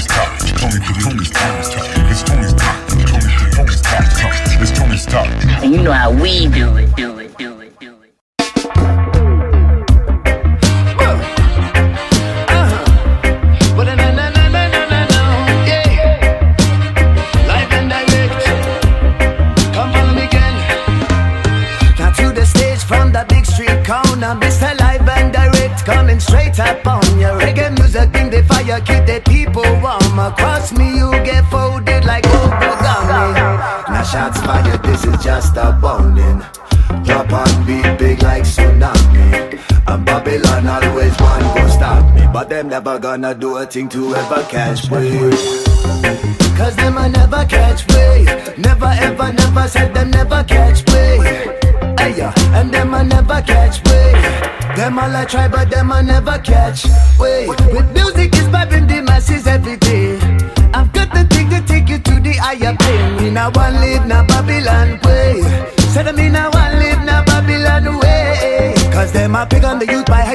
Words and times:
Tony's 0.00 0.06
talk. 0.06 0.38
Tony, 0.58 0.78
Tony's 1.02 1.30
Tony's 1.30 1.68
talk. 1.68 1.84
It's 2.10 2.22
Tony's 2.22 2.54
talk. 2.54 2.88
Tony, 2.88 3.04
Tony's 3.52 3.80
talk. 3.82 4.04
It's 4.60 4.70
Tony's 4.78 5.06
talk. 5.06 5.26
And 5.62 5.74
you 5.74 5.82
know 5.82 5.92
how 5.92 6.10
we 6.10 6.48
do 6.48 6.76
it, 6.76 6.94
do 6.96 7.18
it, 7.18 7.36
do 7.36 7.60
it, 7.60 7.78
do 7.78 7.94
it. 8.02 8.14
But 13.76 13.84
na 13.84 13.94
na 13.94 14.10
na 14.10 14.30
na 14.30 14.48
na 14.48 14.66
na 14.68 15.00
na, 15.12 15.22
yeah. 15.66 16.16
Live 17.46 17.72
and 17.72 17.90
direct. 17.90 18.44
Come 19.74 19.92
follow 19.92 20.14
me 20.14 20.24
again. 20.24 20.56
Now 21.98 22.10
to 22.12 22.32
the 22.32 22.44
stage 22.46 22.82
from 22.84 23.12
the 23.12 23.24
big 23.28 23.44
street 23.46 23.84
corner, 23.86 24.34
Mr. 24.40 24.78
Live 24.80 25.08
and 25.08 25.32
Direct 25.32 25.84
coming 25.84 26.20
straight 26.20 26.58
up 26.60 26.86
on 26.86 27.18
your 27.18 27.38
reggae 27.38 27.70
music, 27.78 28.12
bring 28.12 28.30
the 28.30 28.42
fire, 28.44 28.80
keep 28.80 29.06
the 29.06 29.20
people 29.52 29.80
warm. 29.80 30.18
Across 30.18 30.72
me, 30.72 30.96
you 30.96 31.10
get 31.24 31.44
folded 31.50 32.04
like 32.04 32.24
origami. 32.24 33.34
Now 33.88 34.02
shots 34.02 34.40
fired, 34.40 34.82
this 34.82 35.04
is 35.04 35.22
just 35.22 35.56
a 35.56 35.72
boning. 35.80 36.42
Drop 37.04 37.32
on 37.32 37.66
beat 37.66 37.98
big 37.98 38.22
like 38.22 38.44
tsunami. 38.44 39.58
And 39.86 40.06
Babylon 40.06 40.66
always 40.66 41.18
want 41.20 41.56
to 41.56 41.70
stop 41.70 42.14
me, 42.14 42.26
but 42.32 42.48
them 42.48 42.68
never 42.68 42.98
gonna 42.98 43.34
do 43.34 43.56
a 43.56 43.66
thing 43.66 43.88
to 43.90 44.14
ever 44.14 44.42
catch 44.44 44.90
me. 44.90 45.30
Cause 46.56 46.76
them 46.76 46.98
I 46.98 47.08
never 47.08 47.44
catch 47.46 47.88
me. 47.88 48.24
Never 48.58 48.92
ever 49.00 49.32
never 49.32 49.68
said 49.68 49.94
them 49.94 50.10
never 50.10 50.44
catch 50.44 50.86
me. 50.86 51.00
Yeah, 52.16 52.34
and 52.58 52.74
them 52.74 52.92
I 52.92 53.04
never 53.04 53.40
catch 53.40 53.84
me. 53.84 54.50
Them 54.76 54.98
all 54.98 55.14
I 55.14 55.24
try, 55.24 55.46
but 55.46 55.70
them 55.70 55.92
I 55.92 56.02
never 56.02 56.38
catch. 56.38 56.86
Wait, 57.18 57.48
with 57.48 57.88
music 57.92 58.34
is 58.34 58.48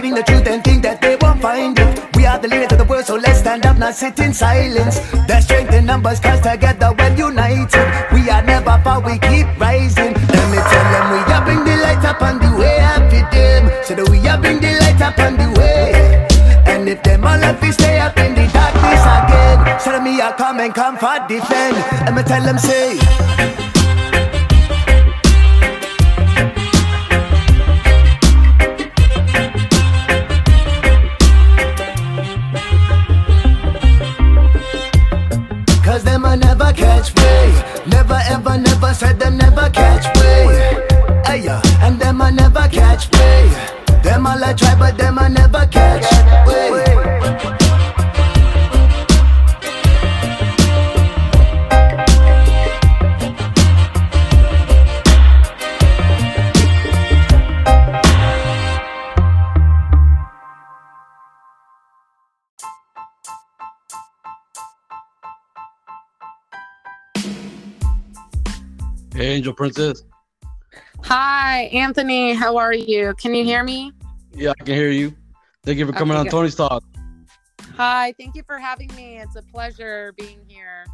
hiding 0.05 0.15
the 0.15 0.23
truth 0.23 0.47
and 0.47 0.63
think 0.63 0.83
that 0.83 1.01
they 1.01 1.17
won't 1.21 1.41
find 1.41 1.77
it. 1.79 2.15
We 2.15 2.25
are 2.25 2.37
the 2.37 2.47
leaders 2.47 2.71
of 2.71 2.77
the 2.77 2.85
world, 2.85 3.05
so 3.05 3.15
let's 3.15 3.39
stand 3.39 3.65
up, 3.65 3.77
not 3.77 3.95
sit 3.95 4.19
in 4.19 4.33
silence. 4.33 4.99
There's 5.27 5.45
strength 5.45 5.73
in 5.73 5.85
numbers, 5.85 6.19
cause 6.19 6.41
together 6.41 6.93
we're 6.97 7.15
united. 7.15 7.87
We 8.13 8.29
are 8.29 8.43
never 8.43 8.77
far, 8.83 9.01
we 9.01 9.17
keep 9.19 9.47
rising. 9.59 10.13
Let 10.13 10.47
me 10.53 10.59
tell 10.71 10.85
them 10.93 11.05
we 11.13 11.19
are 11.33 11.43
bring 11.45 11.63
the 11.63 11.75
light 11.81 12.05
up 12.05 12.21
on 12.21 12.39
the 12.39 12.51
way 12.57 12.77
happy 12.77 13.21
them. 13.33 13.83
So 13.83 13.95
that 13.95 14.09
we 14.09 14.19
are 14.27 14.39
bring 14.39 14.59
the 14.59 14.77
light 14.81 15.01
up 15.01 15.17
on 15.19 15.37
the 15.37 15.49
way. 15.59 16.27
And 16.67 16.87
if 16.89 17.01
them 17.03 17.23
all 17.23 17.39
have 17.39 17.59
to 17.61 17.73
stay 17.73 17.99
up 17.99 18.17
in 18.17 18.35
the 18.35 18.45
darkness 18.53 19.01
again, 19.01 19.79
so 19.79 19.91
that 19.91 20.03
me 20.03 20.21
I 20.21 20.31
come 20.37 20.59
and 20.59 20.73
come 20.73 20.97
for 20.97 21.17
defend. 21.27 21.77
Let 22.05 22.13
me 22.13 22.23
tell 22.23 22.43
them 22.43 22.57
say. 22.59 23.64
Never 38.75 38.93
said 38.93 39.19
them 39.19 39.37
never 39.37 39.69
catch 39.69 40.05
me. 40.17 41.43
Yeah, 41.43 41.61
and 41.81 41.99
them 41.99 42.21
I 42.21 42.29
never 42.31 42.67
catch 42.69 43.11
me. 43.11 44.01
Them 44.03 44.25
all 44.25 44.43
I 44.43 44.53
try, 44.53 44.75
but 44.75 44.97
them 44.97 45.19
I 45.19 45.27
never 45.27 45.65
catch 45.67 46.04
Hey, 69.25 69.37
Angel 69.37 69.53
Princess. 69.55 70.03
Hi, 71.05 71.61
Anthony. 71.73 72.35
How 72.35 72.57
are 72.57 72.75
you? 72.75 73.15
Can 73.17 73.33
you 73.33 73.43
hear 73.43 73.63
me? 73.63 73.91
Yeah, 74.35 74.51
I 74.51 74.63
can 74.63 74.75
hear 74.75 74.91
you. 74.91 75.15
Thank 75.63 75.79
you 75.79 75.87
for 75.87 75.93
coming 75.93 76.11
Okay, 76.11 76.19
on 76.19 76.25
good. 76.25 76.29
Tony's 76.29 76.53
Talk. 76.53 76.83
Hi, 77.75 78.13
thank 78.19 78.35
you 78.35 78.43
for 78.45 78.59
having 78.59 78.93
me. 78.95 79.17
It's 79.17 79.35
a 79.35 79.41
pleasure 79.41 80.13
being 80.15 80.41
here. 80.47 80.85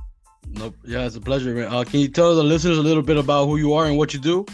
Nope. 0.47 0.77
Yeah, 0.85 1.05
it's 1.05 1.17
a 1.17 1.19
pleasure. 1.19 1.53
man. 1.53 1.67
Uh, 1.67 1.83
can 1.83 1.99
you 1.99 2.07
tell 2.07 2.33
the 2.33 2.41
listeners 2.41 2.77
a 2.77 2.81
little 2.81 3.03
bit 3.03 3.17
about 3.17 3.47
who 3.47 3.57
you 3.57 3.73
are 3.73 3.87
and 3.87 3.97
what 3.97 4.13
you 4.13 4.21
do? 4.21 4.45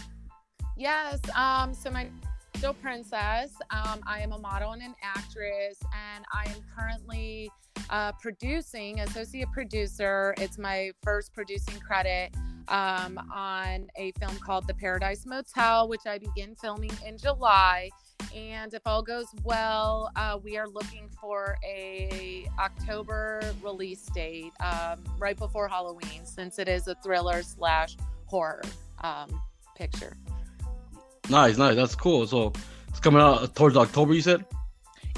Yes, 0.75 1.19
um, 1.35 1.71
so 1.75 1.91
my 1.91 2.07
still 2.57 2.73
princess. 2.73 3.53
Um, 3.69 4.01
I 4.07 4.21
am 4.21 4.31
a 4.31 4.39
model 4.39 4.71
and 4.71 4.81
an 4.81 4.95
actress, 5.03 5.77
and 5.93 6.25
I 6.33 6.45
am 6.49 6.55
currently 6.75 7.51
uh, 7.91 8.13
producing, 8.13 8.99
associate 9.01 9.51
producer. 9.51 10.33
It's 10.39 10.57
my 10.57 10.89
first 11.03 11.35
producing 11.35 11.79
credit 11.79 12.33
um, 12.67 13.19
on 13.31 13.87
a 13.95 14.11
film 14.19 14.35
called 14.37 14.65
The 14.65 14.73
Paradise 14.73 15.27
Motel, 15.27 15.87
which 15.87 16.07
I 16.07 16.17
begin 16.17 16.55
filming 16.55 16.91
in 17.05 17.19
July. 17.19 17.91
And 18.35 18.73
if 18.73 18.81
all 18.87 19.03
goes 19.03 19.27
well, 19.43 20.09
uh, 20.15 20.39
we 20.43 20.57
are 20.57 20.67
looking 20.67 21.09
for 21.21 21.57
a 21.63 22.47
October 22.59 23.41
release 23.61 24.07
date, 24.15 24.51
um, 24.61 25.03
right 25.19 25.37
before 25.37 25.67
Halloween, 25.67 26.25
since 26.25 26.57
it 26.57 26.67
is 26.67 26.87
a 26.87 26.95
thriller 27.03 27.43
slash 27.43 27.97
horror 28.25 28.63
um, 29.03 29.29
picture. 29.75 30.17
Nice, 31.29 31.57
nice. 31.57 31.75
That's 31.75 31.95
cool. 31.95 32.25
So 32.27 32.53
it's 32.87 32.99
coming 32.99 33.21
out 33.21 33.53
towards 33.55 33.75
October, 33.75 34.13
you 34.13 34.21
said? 34.21 34.45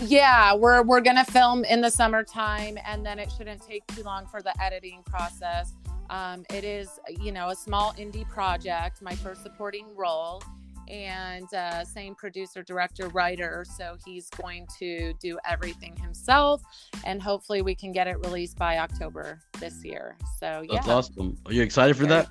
Yeah, 0.02 0.56
we're 0.56 0.82
we're 0.84 1.02
gonna 1.02 1.26
film 1.26 1.66
in 1.66 1.82
the 1.82 1.90
summertime, 1.90 2.78
and 2.86 3.06
then 3.06 3.20
it 3.20 3.32
shouldn't 3.38 3.62
take 3.62 3.86
too 3.88 4.04
long 4.04 4.26
for 4.28 4.42
the 4.42 4.54
editing 4.62 5.04
process. 5.06 5.74
Um, 6.10 6.46
it 6.50 6.64
is, 6.64 7.00
you 7.22 7.32
know, 7.32 7.50
a 7.50 7.56
small 7.56 7.94
indie 7.94 8.28
project, 8.30 9.02
my 9.02 9.14
first 9.16 9.44
supporting 9.44 9.86
role, 9.96 10.42
and 10.88 11.54
uh, 11.54 11.84
same 11.84 12.16
producer, 12.16 12.64
director, 12.64 13.10
writer. 13.10 13.66
So 13.78 13.98
he's 14.06 14.30
going 14.30 14.68
to 14.80 15.14
do 15.22 15.38
everything 15.48 15.96
himself, 15.98 16.62
and 17.06 17.22
hopefully 17.22 17.62
we 17.62 17.76
can 17.76 17.92
get 17.92 18.08
it 18.08 18.18
released 18.20 18.58
by 18.58 18.78
October 18.78 19.42
this 19.60 19.84
year. 19.84 20.16
So 20.40 20.64
yeah, 20.68 20.76
That's 20.76 20.88
awesome. 20.88 21.38
Are 21.46 21.54
you 21.54 21.62
excited 21.62 21.98
for 21.98 22.06
that? 22.08 22.30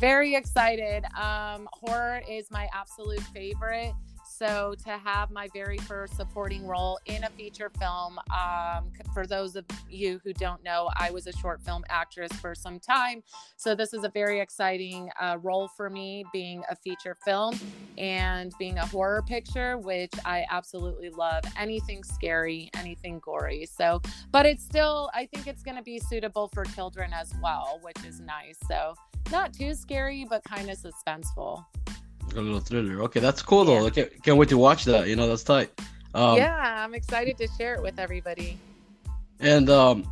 Very 0.00 0.34
excited. 0.34 1.04
Um, 1.14 1.68
horror 1.72 2.22
is 2.28 2.50
my 2.50 2.68
absolute 2.72 3.20
favorite. 3.34 3.92
So 4.24 4.74
to 4.84 4.90
have 4.90 5.30
my 5.30 5.48
very 5.52 5.76
first 5.76 6.16
supporting 6.16 6.66
role 6.66 6.98
in 7.04 7.24
a 7.24 7.30
feature 7.30 7.70
film, 7.78 8.18
um, 8.34 8.90
for 9.12 9.26
those 9.26 9.54
of 9.54 9.66
you 9.90 10.18
who 10.24 10.32
don't 10.32 10.64
know, 10.64 10.88
I 10.96 11.10
was 11.10 11.26
a 11.26 11.32
short 11.32 11.60
film 11.60 11.84
actress 11.90 12.32
for 12.34 12.54
some 12.54 12.80
time. 12.80 13.22
So 13.58 13.74
this 13.74 13.92
is 13.92 14.04
a 14.04 14.08
very 14.08 14.40
exciting 14.40 15.10
uh, 15.20 15.36
role 15.42 15.68
for 15.76 15.90
me, 15.90 16.24
being 16.32 16.62
a 16.70 16.76
feature 16.76 17.18
film 17.22 17.58
and 17.98 18.54
being 18.58 18.78
a 18.78 18.86
horror 18.86 19.20
picture, 19.20 19.76
which 19.76 20.12
I 20.24 20.46
absolutely 20.50 21.10
love. 21.10 21.44
Anything 21.58 22.02
scary, 22.02 22.70
anything 22.74 23.20
gory. 23.22 23.66
So, 23.66 24.00
but 24.30 24.46
it's 24.46 24.64
still, 24.64 25.10
I 25.12 25.26
think 25.26 25.48
it's 25.48 25.62
going 25.62 25.76
to 25.76 25.82
be 25.82 25.98
suitable 25.98 26.48
for 26.54 26.64
children 26.64 27.12
as 27.12 27.34
well, 27.42 27.78
which 27.82 28.02
is 28.06 28.20
nice. 28.20 28.56
So 28.66 28.94
not 29.30 29.52
too 29.52 29.74
scary, 29.74 30.26
but 30.28 30.42
kind 30.44 30.70
of 30.70 30.78
suspenseful. 30.78 31.64
A 32.34 32.40
little 32.40 32.60
thriller. 32.60 33.02
Okay, 33.02 33.20
that's 33.20 33.42
cool 33.42 33.64
though. 33.64 33.86
I 33.86 33.90
can't, 33.90 34.22
can't 34.22 34.36
wait 34.36 34.48
to 34.50 34.58
watch 34.58 34.84
that. 34.84 35.08
You 35.08 35.16
know, 35.16 35.28
that's 35.28 35.42
tight. 35.42 35.70
Um, 36.14 36.36
yeah, 36.36 36.84
I'm 36.84 36.94
excited 36.94 37.36
to 37.38 37.48
share 37.58 37.74
it 37.74 37.82
with 37.82 37.98
everybody. 37.98 38.58
And 39.40 39.70
um, 39.70 40.06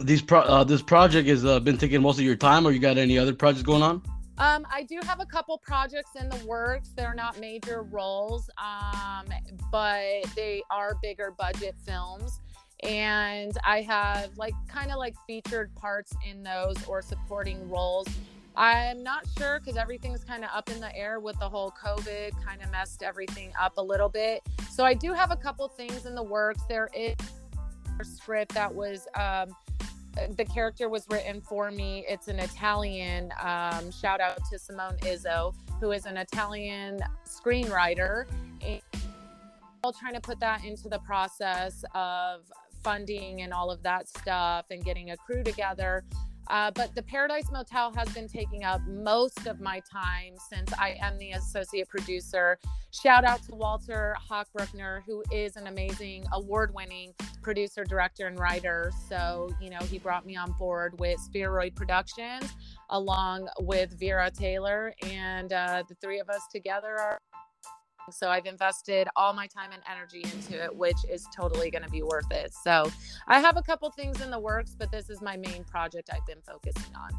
these 0.00 0.22
pro- 0.22 0.42
uh, 0.42 0.64
this 0.64 0.82
project 0.82 1.28
has 1.28 1.44
uh, 1.44 1.60
been 1.60 1.78
taking 1.78 2.02
most 2.02 2.18
of 2.18 2.24
your 2.24 2.36
time, 2.36 2.66
or 2.66 2.70
you 2.70 2.78
got 2.78 2.98
any 2.98 3.18
other 3.18 3.34
projects 3.34 3.62
going 3.62 3.82
on? 3.82 4.02
Um, 4.38 4.66
I 4.72 4.84
do 4.84 4.98
have 5.04 5.20
a 5.20 5.26
couple 5.26 5.58
projects 5.58 6.12
in 6.18 6.28
the 6.30 6.46
works. 6.46 6.92
They're 6.96 7.14
not 7.14 7.38
major 7.38 7.82
roles, 7.82 8.48
um, 8.56 9.26
but 9.70 10.24
they 10.34 10.62
are 10.70 10.96
bigger 11.02 11.34
budget 11.36 11.74
films. 11.84 12.40
And 12.82 13.56
I 13.64 13.82
have 13.82 14.36
like 14.36 14.54
kind 14.68 14.90
of 14.90 14.96
like 14.96 15.14
featured 15.26 15.74
parts 15.74 16.12
in 16.28 16.42
those 16.42 16.76
or 16.86 17.02
supporting 17.02 17.68
roles. 17.68 18.08
I'm 18.56 19.02
not 19.02 19.26
sure 19.38 19.60
because 19.60 19.76
everything's 19.76 20.24
kind 20.24 20.44
of 20.44 20.50
up 20.54 20.70
in 20.70 20.80
the 20.80 20.94
air 20.96 21.20
with 21.20 21.38
the 21.38 21.48
whole 21.48 21.72
COVID, 21.72 22.32
kind 22.44 22.62
of 22.62 22.70
messed 22.70 23.02
everything 23.02 23.52
up 23.58 23.74
a 23.76 23.82
little 23.82 24.08
bit. 24.08 24.42
So 24.70 24.84
I 24.84 24.94
do 24.94 25.12
have 25.12 25.30
a 25.30 25.36
couple 25.36 25.68
things 25.68 26.04
in 26.06 26.14
the 26.14 26.22
works. 26.22 26.62
There 26.68 26.90
is 26.94 27.14
a 28.00 28.04
script 28.04 28.54
that 28.54 28.74
was 28.74 29.06
um, 29.14 29.54
the 30.36 30.44
character 30.44 30.88
was 30.88 31.06
written 31.10 31.40
for 31.40 31.70
me. 31.70 32.04
It's 32.08 32.28
an 32.28 32.38
Italian. 32.38 33.32
Um, 33.40 33.90
shout 33.90 34.20
out 34.20 34.38
to 34.50 34.58
Simone 34.58 34.96
Izzo, 34.98 35.54
who 35.80 35.92
is 35.92 36.06
an 36.06 36.16
Italian 36.16 37.00
screenwriter. 37.26 38.26
And 38.64 38.80
still 39.78 39.92
trying 39.92 40.14
to 40.14 40.20
put 40.20 40.38
that 40.40 40.64
into 40.64 40.88
the 40.88 40.98
process 40.98 41.84
of 41.94 42.42
funding 42.82 43.42
and 43.42 43.52
all 43.52 43.70
of 43.70 43.82
that 43.82 44.08
stuff 44.08 44.66
and 44.70 44.84
getting 44.84 45.10
a 45.10 45.16
crew 45.16 45.42
together. 45.42 46.04
Uh, 46.50 46.68
but 46.72 46.92
the 46.96 47.02
Paradise 47.02 47.48
Motel 47.52 47.92
has 47.94 48.08
been 48.12 48.26
taking 48.26 48.64
up 48.64 48.80
most 48.88 49.46
of 49.46 49.60
my 49.60 49.80
time 49.90 50.34
since 50.52 50.72
I 50.72 50.96
am 51.00 51.16
the 51.16 51.30
associate 51.30 51.88
producer. 51.88 52.58
Shout 52.90 53.24
out 53.24 53.40
to 53.44 53.54
Walter 53.54 54.16
Hochbruckner, 54.28 55.02
who 55.06 55.22
is 55.30 55.54
an 55.54 55.68
amazing 55.68 56.24
award 56.32 56.74
winning 56.74 57.14
producer, 57.40 57.84
director, 57.84 58.26
and 58.26 58.36
writer. 58.36 58.90
So, 59.08 59.50
you 59.60 59.70
know, 59.70 59.78
he 59.78 60.00
brought 60.00 60.26
me 60.26 60.34
on 60.34 60.50
board 60.58 60.98
with 60.98 61.20
Spheroid 61.20 61.76
Productions 61.76 62.52
along 62.88 63.48
with 63.60 63.96
Vera 64.00 64.28
Taylor, 64.28 64.92
and 65.04 65.52
uh, 65.52 65.84
the 65.88 65.94
three 66.02 66.18
of 66.18 66.28
us 66.28 66.42
together 66.50 66.98
are 66.98 67.20
so 68.12 68.28
I've 68.28 68.46
invested 68.46 69.08
all 69.16 69.32
my 69.32 69.46
time 69.46 69.70
and 69.72 69.82
energy 69.90 70.22
into 70.22 70.62
it, 70.62 70.74
which 70.74 70.96
is 71.10 71.26
totally 71.34 71.70
going 71.70 71.82
to 71.82 71.90
be 71.90 72.02
worth 72.02 72.30
it. 72.30 72.52
So 72.52 72.90
I 73.28 73.40
have 73.40 73.56
a 73.56 73.62
couple 73.62 73.90
things 73.90 74.20
in 74.20 74.30
the 74.30 74.38
works, 74.38 74.74
but 74.78 74.90
this 74.90 75.10
is 75.10 75.20
my 75.20 75.36
main 75.36 75.64
project 75.64 76.10
I've 76.12 76.26
been 76.26 76.42
focusing 76.46 76.94
on. 76.94 77.10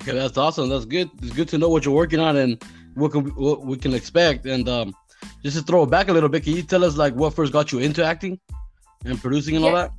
Okay, 0.00 0.12
that's 0.12 0.36
awesome. 0.36 0.68
That's 0.68 0.84
good. 0.84 1.10
It's 1.22 1.32
good 1.32 1.48
to 1.48 1.58
know 1.58 1.68
what 1.68 1.84
you're 1.84 1.94
working 1.94 2.18
on 2.18 2.36
and 2.36 2.62
what 2.94 3.12
can 3.12 3.26
what 3.34 3.64
we 3.64 3.76
can 3.76 3.94
expect. 3.94 4.44
And 4.46 4.68
um, 4.68 4.94
just 5.42 5.56
to 5.56 5.62
throw 5.62 5.84
it 5.84 5.90
back 5.90 6.08
a 6.08 6.12
little 6.12 6.28
bit, 6.28 6.42
can 6.42 6.54
you 6.54 6.62
tell 6.62 6.84
us 6.84 6.96
like 6.96 7.14
what 7.14 7.34
first 7.34 7.52
got 7.52 7.70
you 7.70 7.78
into 7.78 8.04
acting 8.04 8.40
and 9.04 9.20
producing 9.20 9.56
and 9.56 9.64
all 9.64 9.74
that? 9.74 9.92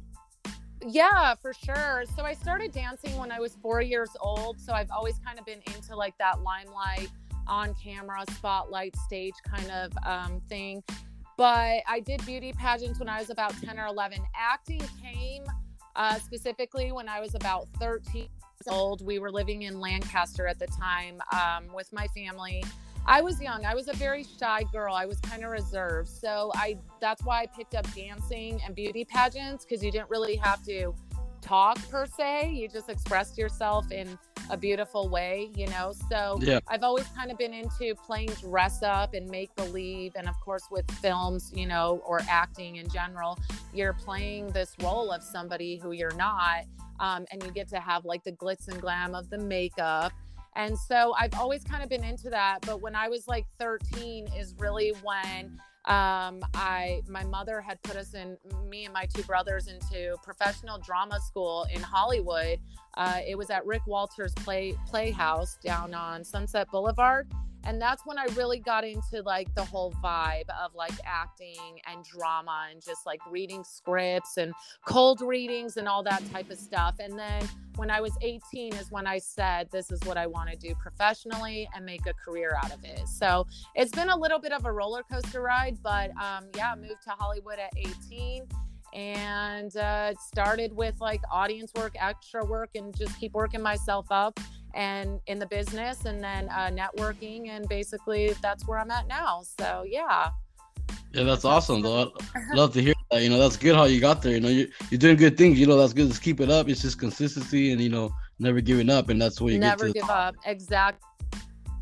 Yeah, 0.87 1.33
for 1.35 1.53
sure. 1.53 2.03
So 2.15 2.23
I 2.23 2.33
started 2.33 2.71
dancing 2.71 3.17
when 3.17 3.31
I 3.31 3.39
was 3.39 3.55
four 3.61 3.81
years 3.81 4.09
old. 4.19 4.59
So 4.59 4.73
I've 4.73 4.91
always 4.91 5.17
kind 5.25 5.39
of 5.39 5.45
been 5.45 5.61
into 5.73 5.95
like 5.95 6.15
that 6.19 6.41
limelight, 6.41 7.09
on 7.47 7.73
camera, 7.75 8.23
spotlight, 8.31 8.95
stage 8.97 9.33
kind 9.47 9.69
of 9.71 9.91
um, 10.05 10.41
thing. 10.49 10.83
But 11.37 11.81
I 11.87 11.99
did 12.05 12.25
beauty 12.25 12.53
pageants 12.53 12.99
when 12.99 13.09
I 13.09 13.19
was 13.19 13.29
about 13.29 13.53
10 13.61 13.77
or 13.77 13.87
11. 13.87 14.19
Acting 14.35 14.81
came 15.01 15.43
uh, 15.95 16.15
specifically 16.15 16.91
when 16.91 17.09
I 17.09 17.19
was 17.19 17.35
about 17.35 17.67
13 17.79 18.21
years 18.21 18.29
old. 18.67 19.05
We 19.05 19.19
were 19.19 19.31
living 19.31 19.63
in 19.63 19.79
Lancaster 19.79 20.47
at 20.47 20.59
the 20.59 20.67
time 20.67 21.19
um, 21.33 21.73
with 21.73 21.91
my 21.91 22.07
family. 22.07 22.63
I 23.07 23.21
was 23.21 23.39
young. 23.39 23.65
I 23.65 23.75
was 23.75 23.87
a 23.87 23.93
very 23.93 24.23
shy 24.23 24.63
girl. 24.71 24.95
I 24.95 25.05
was 25.05 25.19
kind 25.19 25.43
of 25.43 25.51
reserved. 25.51 26.09
So 26.09 26.51
I 26.55 26.77
that's 26.99 27.23
why 27.23 27.41
I 27.41 27.45
picked 27.45 27.75
up 27.75 27.85
dancing 27.93 28.59
and 28.65 28.73
beauty 28.73 29.05
pageants 29.05 29.63
because 29.63 29.83
you 29.83 29.91
didn't 29.91 30.09
really 30.09 30.37
have 30.37 30.63
to 30.63 30.93
talk 31.41 31.77
per 31.89 32.07
se. 32.07 32.51
You 32.53 32.67
just 32.67 32.89
expressed 32.89 33.37
yourself 33.37 33.91
in 33.91 34.17
a 34.49 34.57
beautiful 34.57 35.09
way, 35.09 35.49
you 35.55 35.67
know. 35.67 35.93
So 36.09 36.39
Yeah. 36.41 36.59
I've 36.67 36.83
always 36.83 37.07
kind 37.09 37.31
of 37.31 37.37
been 37.37 37.53
into 37.53 37.95
playing 37.95 38.29
dress 38.41 38.83
up 38.83 39.13
and 39.13 39.29
make 39.29 39.53
believe 39.55 40.13
and 40.15 40.27
of 40.27 40.39
course 40.39 40.63
with 40.69 40.89
films, 40.99 41.51
you 41.53 41.67
know, 41.67 42.01
or 42.05 42.21
acting 42.29 42.77
in 42.77 42.89
general, 42.89 43.37
you're 43.73 43.93
playing 43.93 44.47
this 44.51 44.75
role 44.81 45.11
of 45.11 45.23
somebody 45.23 45.77
who 45.77 45.91
you're 45.91 46.15
not 46.15 46.65
um, 46.99 47.25
and 47.31 47.43
you 47.43 47.51
get 47.51 47.67
to 47.69 47.79
have 47.79 48.05
like 48.05 48.23
the 48.23 48.31
glitz 48.31 48.67
and 48.67 48.79
glam 48.79 49.15
of 49.15 49.29
the 49.29 49.37
makeup 49.37 50.13
and 50.55 50.77
so 50.77 51.13
I've 51.19 51.33
always 51.35 51.63
kind 51.63 51.83
of 51.83 51.89
been 51.89 52.03
into 52.03 52.29
that. 52.29 52.59
But 52.61 52.81
when 52.81 52.95
I 52.95 53.09
was 53.09 53.27
like 53.27 53.45
13 53.59 54.29
is 54.37 54.55
really 54.57 54.93
when 55.03 55.59
um, 55.87 56.43
I 56.55 57.01
my 57.07 57.23
mother 57.25 57.61
had 57.61 57.81
put 57.83 57.95
us 57.95 58.15
in 58.15 58.37
me 58.67 58.85
and 58.85 58.93
my 58.93 59.05
two 59.05 59.21
brothers 59.23 59.67
into 59.67 60.15
professional 60.23 60.79
drama 60.79 61.19
school 61.19 61.67
in 61.71 61.81
Hollywood. 61.81 62.59
Uh, 62.95 63.19
it 63.27 63.37
was 63.37 63.49
at 63.51 63.65
Rick 63.65 63.85
Walters 63.85 64.33
Play 64.33 64.75
Playhouse 64.87 65.57
down 65.63 65.93
on 65.93 66.23
Sunset 66.23 66.67
Boulevard. 66.71 67.31
And 67.65 67.81
that's 67.81 68.05
when 68.05 68.17
I 68.17 68.25
really 68.35 68.59
got 68.59 68.83
into 68.83 69.21
like 69.23 69.53
the 69.55 69.63
whole 69.63 69.93
vibe 70.03 70.49
of 70.63 70.75
like 70.75 70.93
acting 71.03 71.79
and 71.87 72.03
drama 72.05 72.67
and 72.71 72.81
just 72.81 73.05
like 73.05 73.19
reading 73.29 73.63
scripts 73.63 74.37
and 74.37 74.53
cold 74.85 75.21
readings 75.21 75.77
and 75.77 75.87
all 75.87 76.03
that 76.03 76.23
type 76.31 76.49
of 76.51 76.57
stuff. 76.59 76.95
And 76.99 77.17
then 77.17 77.47
when 77.75 77.89
I 77.89 78.01
was 78.01 78.13
18 78.21 78.75
is 78.75 78.91
when 78.91 79.07
I 79.07 79.17
said, 79.17 79.69
this 79.71 79.91
is 79.91 79.99
what 80.05 80.17
I 80.17 80.27
want 80.27 80.49
to 80.49 80.55
do 80.55 80.75
professionally 80.75 81.67
and 81.75 81.85
make 81.85 82.05
a 82.05 82.13
career 82.13 82.57
out 82.63 82.71
of 82.71 82.83
it. 82.83 83.07
So 83.07 83.47
it's 83.73 83.91
been 83.91 84.09
a 84.09 84.17
little 84.17 84.39
bit 84.39 84.51
of 84.51 84.65
a 84.65 84.71
roller 84.71 85.03
coaster 85.03 85.41
ride, 85.41 85.77
but 85.83 86.11
um, 86.11 86.47
yeah, 86.55 86.75
moved 86.75 87.03
to 87.05 87.11
Hollywood 87.17 87.59
at 87.59 87.73
18 87.77 88.47
and 88.93 89.75
uh, 89.75 90.13
started 90.15 90.71
with 90.73 90.95
like 91.01 91.21
audience 91.29 91.71
work, 91.75 91.95
extra 91.99 92.45
work, 92.45 92.69
and 92.75 92.95
just 92.95 93.19
keep 93.19 93.33
working 93.33 93.61
myself 93.61 94.05
up 94.09 94.39
and 94.75 95.19
in 95.27 95.39
the 95.39 95.45
business 95.47 96.05
and 96.05 96.23
then 96.23 96.49
uh, 96.49 96.69
networking. 96.69 97.49
And 97.49 97.67
basically, 97.67 98.33
that's 98.41 98.67
where 98.67 98.79
I'm 98.79 98.91
at 98.91 99.07
now. 99.07 99.41
So 99.59 99.83
yeah. 99.87 100.29
Yeah, 101.13 101.23
that's 101.23 101.45
awesome 101.45 101.81
though. 101.81 102.13
I 102.35 102.55
love 102.55 102.73
to 102.73 102.81
hear 102.81 102.93
that. 103.11 103.23
You 103.23 103.29
know, 103.29 103.39
that's 103.39 103.57
good 103.57 103.75
how 103.75 103.85
you 103.85 104.01
got 104.01 104.21
there. 104.21 104.33
You 104.33 104.41
know, 104.41 104.49
you 104.49 104.67
you're 104.89 104.99
doing 104.99 105.15
good 105.15 105.37
things. 105.37 105.59
You 105.59 105.65
know, 105.65 105.77
that's 105.77 105.93
good. 105.93 106.07
Just 106.07 106.21
keep 106.21 106.41
it 106.41 106.49
up. 106.49 106.67
It's 106.67 106.81
just 106.81 106.99
consistency 106.99 107.71
and 107.71 107.81
you 107.81 107.89
know, 107.89 108.11
never 108.39 108.61
giving 108.61 108.89
up, 108.89 109.09
and 109.09 109.21
that's 109.21 109.39
where 109.39 109.53
you 109.53 109.59
never 109.59 109.87
get 109.87 109.93
to. 109.93 109.99
give 110.01 110.09
up 110.09 110.35
exactly 110.45 110.99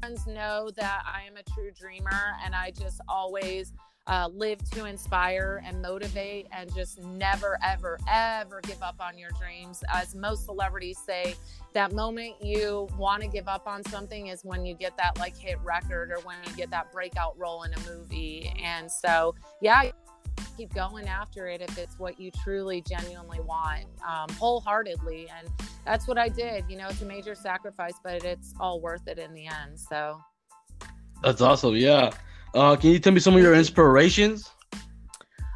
friends 0.04 0.28
know 0.28 0.69
that 0.75 1.01
i 1.06 1.22
am 1.22 1.38
a 1.38 1.44
true 1.54 1.72
dreamer 1.72 2.36
and 2.44 2.54
i 2.54 2.69
just 2.72 3.00
always 3.07 3.72
uh, 4.08 4.30
live 4.34 4.60
to 4.72 4.86
inspire 4.86 5.64
and 5.66 5.82
motivate 5.82 6.48
and 6.52 6.74
just 6.76 7.02
never 7.02 7.58
ever 7.64 7.98
ever 8.12 8.60
give 8.62 8.82
up 8.82 8.96
on 9.00 9.18
your 9.18 9.30
dreams 9.40 9.84
as 9.94 10.14
most 10.14 10.46
celebrities 10.46 10.98
say 11.06 11.36
that 11.74 11.94
moment 11.94 12.34
you 12.42 12.88
want 12.98 13.22
to 13.22 13.28
give 13.28 13.48
up 13.48 13.66
on 13.66 13.84
something 13.86 14.28
is 14.28 14.44
when 14.44 14.66
you 14.66 14.74
get 14.76 14.96
that 14.98 15.18
like 15.20 15.38
hit 15.38 15.58
record 15.64 16.12
or 16.12 16.20
when 16.24 16.36
you 16.46 16.54
get 16.56 16.70
that 16.70 16.92
breakout 16.92 17.38
role 17.38 17.64
in 17.64 17.74
a 17.74 17.80
movie 17.90 18.54
and 18.62 18.92
so 18.92 19.34
yeah 19.62 19.84
keep 20.58 20.74
going 20.74 21.08
after 21.08 21.48
it 21.48 21.62
if 21.62 21.78
it's 21.78 21.98
what 21.98 22.20
you 22.20 22.30
truly 22.44 22.82
genuinely 22.82 23.40
want 23.42 23.86
um, 24.08 24.28
wholeheartedly 24.36 25.28
and 25.40 25.48
that's 25.86 26.08
what 26.08 26.18
i 26.18 26.28
did 26.28 26.66
you 26.70 26.78
know 26.78 26.88
it's 26.90 27.02
a 27.02 27.06
major 27.06 27.36
sacrifice 27.36 27.96
but 28.04 28.24
it's 28.26 28.54
all 28.60 28.82
worth 28.82 29.08
it 29.08 29.18
in 29.18 29.34
the 29.34 29.48
end 29.48 29.80
so 29.80 30.20
That's 31.24 31.40
awesome. 31.42 31.76
Yeah. 31.76 32.12
Uh, 32.54 32.76
can 32.76 32.92
you 32.92 33.00
tell 33.00 33.14
me 33.14 33.20
some 33.20 33.36
of 33.36 33.42
your 33.42 33.54
inspirations? 33.54 34.50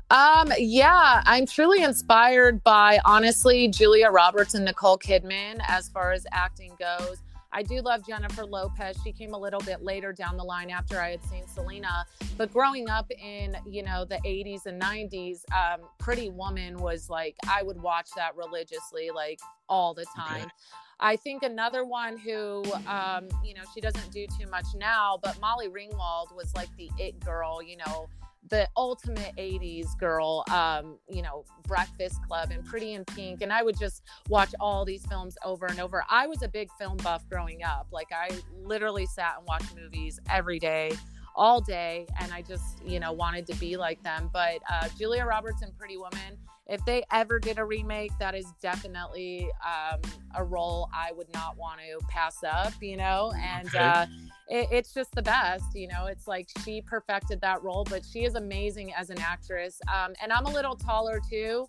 um 0.10 0.54
yeah 0.58 1.22
i'm 1.26 1.46
truly 1.46 1.84
inspired 1.84 2.64
by 2.64 2.98
honestly 3.04 3.68
julia 3.68 4.10
roberts 4.10 4.54
and 4.54 4.64
nicole 4.64 4.98
kidman 4.98 5.60
as 5.68 5.90
far 5.90 6.14
as 6.14 6.26
acting 6.32 6.72
goes 6.80 7.18
I 7.52 7.64
do 7.64 7.82
love 7.82 8.06
Jennifer 8.06 8.46
Lopez. 8.46 8.98
She 9.04 9.12
came 9.12 9.34
a 9.34 9.38
little 9.38 9.62
bit 9.62 9.82
later 9.82 10.12
down 10.12 10.38
the 10.38 10.44
line 10.44 10.70
after 10.70 11.00
I 11.00 11.12
had 11.12 11.24
seen 11.24 11.48
Selena. 11.48 12.06
But 12.38 12.52
growing 12.52 12.90
up 12.90 13.10
in, 13.10 13.56
you 13.66 13.84
know, 13.84 14.06
the 14.06 14.20
80s 14.26 14.66
and 14.66 14.82
90s, 14.82 15.40
um, 15.52 15.82
Pretty 15.98 16.30
Woman 16.30 16.78
was 16.78 17.10
like, 17.10 17.36
I 17.48 17.64
would 17.64 17.82
watch 17.82 18.10
that 18.16 18.36
religiously, 18.36 19.10
like 19.10 19.40
all 19.70 19.94
the 19.94 20.06
time. 20.16 20.52
I 21.00 21.16
think 21.16 21.44
another 21.44 21.86
one 21.86 22.18
who, 22.18 22.64
um, 22.88 23.28
you 23.44 23.54
know, 23.54 23.62
she 23.74 23.82
doesn't 23.82 24.12
do 24.12 24.26
too 24.40 24.48
much 24.50 24.66
now, 24.76 25.20
but 25.22 25.40
Molly 25.40 25.68
Ringwald 25.68 26.36
was 26.36 26.54
like 26.56 26.70
the 26.76 26.90
it 26.98 27.20
girl, 27.20 27.62
you 27.62 27.78
know, 27.78 28.08
the 28.50 28.68
ultimate 28.76 29.36
80s 29.38 29.98
girl, 30.00 30.44
um, 30.52 30.98
you 31.10 31.22
know, 31.22 31.44
Breakfast 31.68 32.18
Club 32.28 32.52
and 32.52 32.66
Pretty 32.66 32.94
in 32.94 33.06
Pink. 33.06 33.42
And 33.42 33.52
I 33.52 33.62
would 33.62 33.78
just 33.78 34.04
watch 34.30 34.54
all 34.60 34.86
these 34.86 35.06
films 35.06 35.38
over 35.44 35.66
and 35.66 35.80
over. 35.80 36.04
I 36.10 36.28
was 36.28 36.42
a 36.42 36.48
big 36.48 36.70
film 36.80 36.98
buff 36.98 37.28
growing 37.30 37.64
up. 37.64 37.88
Like, 37.92 38.08
I 38.12 38.30
literally 38.56 39.06
sat 39.06 39.36
and 39.38 39.48
watched 39.48 39.76
movies 39.76 40.20
every 40.30 40.60
day, 40.60 40.94
all 41.36 41.62
day. 41.62 42.08
And 42.20 42.32
I 42.34 42.42
just, 42.42 42.86
you 42.86 43.00
know, 43.00 43.12
wanted 43.12 43.46
to 43.48 43.56
be 43.56 43.76
like 43.76 44.02
them. 44.04 44.30
But 44.32 44.60
uh, 44.72 44.88
Julia 44.98 45.26
Roberts 45.26 45.62
and 45.62 45.78
Pretty 45.78 45.98
Woman, 45.98 46.38
if 46.70 46.84
they 46.86 47.04
ever 47.12 47.40
did 47.40 47.60
a 47.60 47.66
remake, 47.66 48.12
that 48.20 48.36
is 48.36 48.46
definitely 48.62 49.50
um, 49.66 50.02
a 50.36 50.44
role 50.44 50.90
I 50.94 51.12
would 51.14 51.32
not 51.34 51.58
want 51.58 51.80
to 51.80 52.06
pass 52.08 52.44
up, 52.44 52.74
you 52.82 52.98
know? 52.98 53.34
And, 53.42 53.68
Okay. 53.68 53.80
uh, 53.80 54.06
it, 54.50 54.68
it's 54.72 54.94
just 54.94 55.12
the 55.14 55.22
best 55.22 55.76
you 55.76 55.88
know 55.88 56.06
it's 56.06 56.28
like 56.28 56.48
she 56.64 56.82
perfected 56.82 57.42
that 57.42 57.62
role 57.64 57.84
but 57.90 58.04
she 58.06 58.24
is 58.24 58.36
amazing 58.36 58.94
as 58.94 59.10
an 59.10 59.20
actress 59.20 59.82
um, 59.94 60.14
and 60.22 60.32
i'm 60.32 60.46
a 60.46 60.52
little 60.52 60.76
taller 60.76 61.20
too 61.30 61.68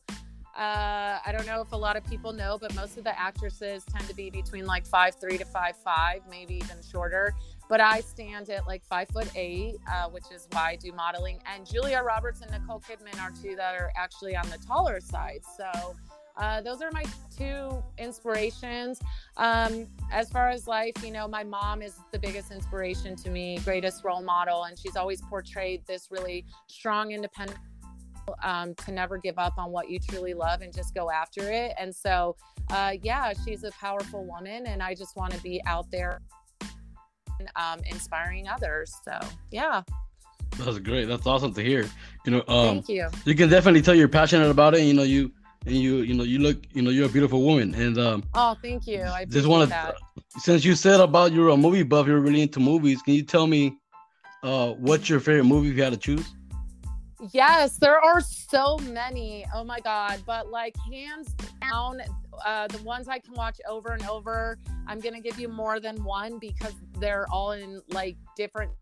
uh, 0.56 1.18
i 1.26 1.32
don't 1.36 1.46
know 1.46 1.60
if 1.60 1.72
a 1.72 1.76
lot 1.76 1.96
of 1.96 2.04
people 2.04 2.32
know 2.32 2.56
but 2.60 2.74
most 2.74 2.96
of 2.96 3.04
the 3.04 3.18
actresses 3.18 3.84
tend 3.84 4.06
to 4.08 4.14
be 4.14 4.30
between 4.30 4.64
like 4.64 4.86
five 4.86 5.14
three 5.20 5.36
to 5.36 5.44
five 5.44 5.74
five 5.82 6.20
maybe 6.30 6.54
even 6.54 6.76
shorter 6.88 7.34
but 7.68 7.80
i 7.80 8.00
stand 8.00 8.50
at 8.50 8.66
like 8.66 8.84
five 8.84 9.08
foot 9.08 9.30
eight 9.34 9.76
uh, 9.90 10.08
which 10.08 10.24
is 10.32 10.48
why 10.52 10.70
i 10.70 10.76
do 10.76 10.92
modeling 10.92 11.38
and 11.52 11.66
julia 11.66 12.00
roberts 12.02 12.40
and 12.40 12.50
nicole 12.50 12.80
kidman 12.80 13.20
are 13.20 13.32
two 13.42 13.54
that 13.56 13.74
are 13.74 13.90
actually 13.96 14.36
on 14.36 14.48
the 14.50 14.58
taller 14.66 15.00
side 15.00 15.40
so 15.56 15.94
uh, 16.38 16.60
those 16.60 16.80
are 16.80 16.90
my 16.92 17.04
two 17.36 17.82
inspirations. 17.98 19.00
Um, 19.36 19.88
as 20.12 20.30
far 20.30 20.48
as 20.48 20.68
life, 20.68 20.94
you 21.04 21.10
know, 21.10 21.26
my 21.26 21.42
mom 21.42 21.82
is 21.82 21.96
the 22.12 22.18
biggest 22.18 22.52
inspiration 22.52 23.16
to 23.16 23.30
me, 23.30 23.58
greatest 23.64 24.04
role 24.04 24.22
model, 24.22 24.64
and 24.64 24.78
she's 24.78 24.96
always 24.96 25.20
portrayed 25.22 25.84
this 25.86 26.08
really 26.10 26.44
strong, 26.68 27.12
independent. 27.12 27.58
Um, 28.42 28.74
to 28.84 28.92
never 28.92 29.16
give 29.16 29.38
up 29.38 29.54
on 29.56 29.72
what 29.72 29.88
you 29.88 29.98
truly 29.98 30.34
love 30.34 30.60
and 30.60 30.70
just 30.70 30.94
go 30.94 31.10
after 31.10 31.50
it. 31.50 31.72
And 31.78 31.96
so, 31.96 32.36
uh, 32.68 32.92
yeah, 33.02 33.32
she's 33.42 33.64
a 33.64 33.70
powerful 33.70 34.26
woman, 34.26 34.66
and 34.66 34.82
I 34.82 34.94
just 34.94 35.16
want 35.16 35.32
to 35.32 35.40
be 35.40 35.62
out 35.64 35.90
there 35.90 36.20
um, 37.56 37.80
inspiring 37.86 38.48
others. 38.48 38.94
So, 39.04 39.18
yeah, 39.50 39.82
That's 40.58 40.78
great. 40.78 41.06
That's 41.06 41.26
awesome 41.26 41.54
to 41.54 41.62
hear. 41.62 41.86
You 42.24 42.32
know, 42.32 42.44
um, 42.48 42.76
thank 42.82 42.88
you. 42.88 43.08
you 43.24 43.34
can 43.34 43.48
definitely 43.48 43.82
tell 43.82 43.94
you're 43.94 44.08
passionate 44.08 44.50
about 44.50 44.74
it. 44.74 44.82
You 44.82 44.94
know, 44.94 45.02
you 45.04 45.30
and 45.66 45.76
you 45.76 45.98
you 45.98 46.14
know 46.14 46.24
you 46.24 46.38
look 46.38 46.56
you 46.72 46.82
know 46.82 46.90
you're 46.90 47.06
a 47.06 47.08
beautiful 47.10 47.42
woman. 47.42 47.74
And 47.74 47.98
um, 47.98 48.24
Oh, 48.34 48.56
thank 48.62 48.86
you. 48.86 49.02
I 49.02 49.24
just 49.24 49.46
want 49.46 49.70
to 49.70 49.94
since 50.38 50.64
you 50.64 50.74
said 50.74 51.00
about 51.00 51.32
you're 51.32 51.48
a 51.50 51.56
movie 51.56 51.82
buff, 51.82 52.06
you're 52.06 52.20
really 52.20 52.42
into 52.42 52.60
movies. 52.60 53.02
Can 53.02 53.14
you 53.14 53.22
tell 53.22 53.46
me 53.46 53.78
uh 54.42 54.72
what's 54.72 55.08
your 55.08 55.20
favorite 55.20 55.44
movie 55.44 55.70
if 55.70 55.76
you 55.76 55.82
had 55.82 55.92
to 55.92 55.98
choose? 55.98 56.26
Yes, 57.32 57.78
there 57.78 57.98
are 57.98 58.20
so 58.20 58.78
many. 58.78 59.44
Oh 59.52 59.64
my 59.64 59.80
god! 59.80 60.22
But 60.24 60.50
like 60.50 60.76
hands 60.92 61.34
down, 61.60 62.00
uh, 62.44 62.66
the 62.68 62.82
ones 62.82 63.08
I 63.08 63.18
can 63.18 63.34
watch 63.34 63.60
over 63.68 63.92
and 63.92 64.06
over. 64.08 64.58
I'm 64.86 65.00
gonna 65.00 65.20
give 65.20 65.38
you 65.38 65.48
more 65.48 65.80
than 65.80 66.02
one 66.04 66.38
because 66.38 66.74
they're 66.98 67.26
all 67.30 67.52
in 67.52 67.80
like 67.90 68.16
different 68.36 68.72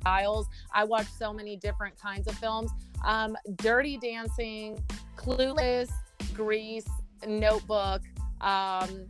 styles. 0.00 0.46
I 0.72 0.84
watch 0.84 1.06
so 1.18 1.32
many 1.32 1.56
different 1.56 1.98
kinds 2.00 2.26
of 2.26 2.34
films. 2.36 2.70
Um, 3.04 3.36
Dirty 3.56 3.96
Dancing, 3.96 4.82
Clueless, 5.16 5.90
Grease, 6.34 6.88
Notebook. 7.26 8.02
Um, 8.40 9.06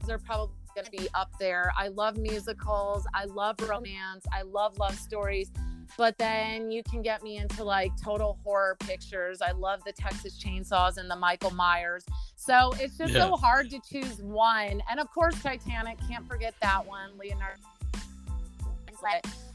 those 0.00 0.10
are 0.10 0.18
probably 0.18 0.54
gonna 0.74 0.90
be 0.90 1.08
up 1.14 1.30
there. 1.38 1.72
I 1.76 1.88
love 1.88 2.16
musicals. 2.16 3.06
I 3.14 3.24
love 3.24 3.56
romance. 3.68 4.24
I 4.32 4.42
love 4.42 4.78
love 4.78 4.96
stories 4.98 5.50
but 5.96 6.16
then 6.18 6.70
you 6.70 6.82
can 6.82 7.02
get 7.02 7.22
me 7.22 7.36
into 7.38 7.64
like 7.64 7.92
total 8.02 8.38
horror 8.44 8.76
pictures. 8.80 9.42
I 9.42 9.52
love 9.52 9.82
the 9.84 9.92
Texas 9.92 10.38
Chainsaws 10.42 10.96
and 10.96 11.10
the 11.10 11.16
Michael 11.16 11.50
Myers. 11.50 12.04
So 12.36 12.72
it's 12.78 12.96
just 12.96 13.12
Yeah. 13.12 13.26
so 13.26 13.36
hard 13.36 13.70
to 13.70 13.80
choose 13.80 14.18
one. 14.22 14.82
And 14.90 14.98
of 15.00 15.10
course, 15.10 15.40
Titanic, 15.42 15.98
can't 16.08 16.26
forget 16.26 16.54
that 16.62 16.86
one. 16.86 17.16
Leonardo. 17.18 17.60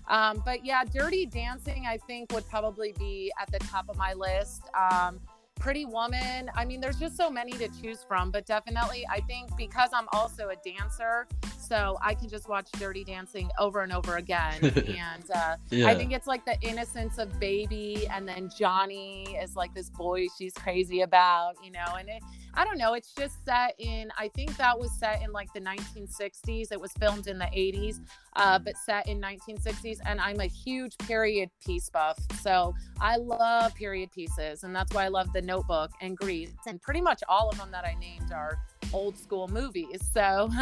Um, 0.08 0.42
but 0.46 0.66
yeah, 0.66 0.84
Dirty 0.84 1.26
Dancing, 1.26 1.86
I 1.88 1.98
think, 1.98 2.32
would 2.32 2.48
probably 2.48 2.94
be 2.98 3.32
at 3.40 3.52
the 3.52 3.60
top 3.60 3.90
of 3.90 3.98
my 3.98 4.14
list. 4.14 4.64
Um, 4.74 5.20
Pretty 5.60 5.86
Woman. 5.86 6.50
I 6.56 6.66
mean, 6.66 6.82
there's 6.82 7.00
just 7.00 7.16
so 7.18 7.30
many 7.30 7.52
to 7.54 7.68
choose 7.82 8.04
from, 8.08 8.32
but 8.32 8.46
definitely, 8.46 9.06
I 9.10 9.22
think 9.22 9.56
because 9.58 9.90
I'm 9.94 10.08
also 10.12 10.50
a 10.50 10.56
dancer, 10.58 11.28
so 11.60 11.98
I 12.02 12.14
can 12.14 12.30
just 12.30 12.48
watch 12.48 12.68
Dirty 12.74 13.04
Dancing 13.04 13.50
over 13.60 13.82
and 13.82 13.92
over 13.92 14.18
again. 14.18 14.54
and 14.62 15.32
uh, 15.34 15.56
Yeah. 15.72 15.88
I 15.88 15.96
think 15.96 16.12
it's 16.12 16.28
like 16.28 16.46
the 16.46 16.60
innocence 16.62 17.18
of 17.18 17.40
baby, 17.40 18.08
and 18.12 18.28
then 18.28 18.50
Johnny 18.58 19.38
is 19.42 19.56
like 19.56 19.74
this 19.74 19.90
boy 19.90 20.28
she's 20.38 20.54
crazy 20.54 21.02
about, 21.02 21.56
you 21.64 21.72
know. 21.72 21.96
And 21.98 22.10
it, 22.10 22.22
I 22.56 22.64
don't 22.64 22.78
know, 22.78 22.94
it's 22.94 23.14
just 23.14 23.44
set 23.46 23.76
in. 23.80 24.12
I 24.18 24.30
think 24.30 24.56
that 24.58 24.78
was 24.80 24.92
set 24.98 25.22
in 25.22 25.32
like 25.32 25.52
the 25.54 25.60
1960s. 25.62 26.72
It 26.72 26.80
was 26.80 26.92
filmed 26.94 27.28
in 27.28 27.38
the 27.38 27.46
80s, 27.46 28.00
uh, 28.36 28.60
but 28.60 28.78
set 28.78 29.08
in 29.08 29.20
1960s. 29.22 30.00
And 30.06 30.20
I'm 30.22 30.40
a 30.40 30.46
huge 30.48 30.98
period 31.00 31.50
piece 31.66 31.90
buff, 31.90 32.18
so 32.42 32.74
I 33.02 33.18
love 33.18 33.74
period 33.76 34.12
pieces, 34.12 34.64
and 34.64 34.76
that's 34.76 34.94
why 34.94 35.06
I 35.06 35.10
love 35.10 35.34
The 35.34 35.42
Notebook 35.42 35.92
and 36.02 36.18
Grease, 36.18 36.54
and 36.68 36.82
pretty 36.82 37.02
much 37.02 37.22
all 37.28 37.50
of 37.50 37.58
them 37.58 37.72
that 37.72 37.86
I 37.86 37.96
named 38.00 38.32
are 38.32 38.58
old 38.94 39.18
school 39.18 39.48
movies. 39.48 40.02
So. 40.14 40.50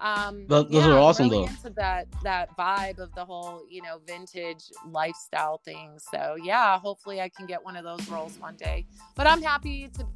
Um, 0.00 0.46
Th- 0.48 0.48
those 0.48 0.66
yeah, 0.70 0.90
are 0.90 0.98
awesome, 0.98 1.28
really 1.28 1.46
though. 1.46 1.52
into 1.52 1.70
that 1.70 2.06
that 2.22 2.56
vibe 2.56 2.98
of 2.98 3.12
the 3.16 3.24
whole 3.24 3.64
you 3.68 3.82
know 3.82 3.98
vintage 4.06 4.70
lifestyle 4.86 5.58
thing. 5.64 5.98
So 6.12 6.36
yeah, 6.40 6.78
hopefully 6.78 7.20
I 7.20 7.28
can 7.28 7.46
get 7.46 7.64
one 7.64 7.74
of 7.74 7.82
those 7.82 8.08
roles 8.08 8.38
one 8.38 8.54
day. 8.54 8.86
But 9.16 9.26
I'm 9.26 9.42
happy 9.42 9.88
to 9.98 10.06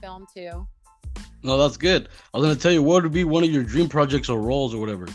film 0.00 0.26
too. 0.34 0.66
No, 1.42 1.58
that's 1.58 1.76
good. 1.76 2.08
I 2.32 2.38
was 2.38 2.46
gonna 2.46 2.58
tell 2.58 2.72
you 2.72 2.82
what 2.82 3.02
would 3.02 3.12
be 3.12 3.24
one 3.24 3.44
of 3.44 3.50
your 3.50 3.62
dream 3.62 3.88
projects 3.88 4.28
or 4.28 4.40
roles 4.40 4.74
or 4.74 4.80
whatever. 4.80 5.06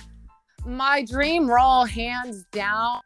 My 0.66 1.04
dream 1.04 1.50
role, 1.50 1.86
hands 1.86 2.46
down, 2.52 3.00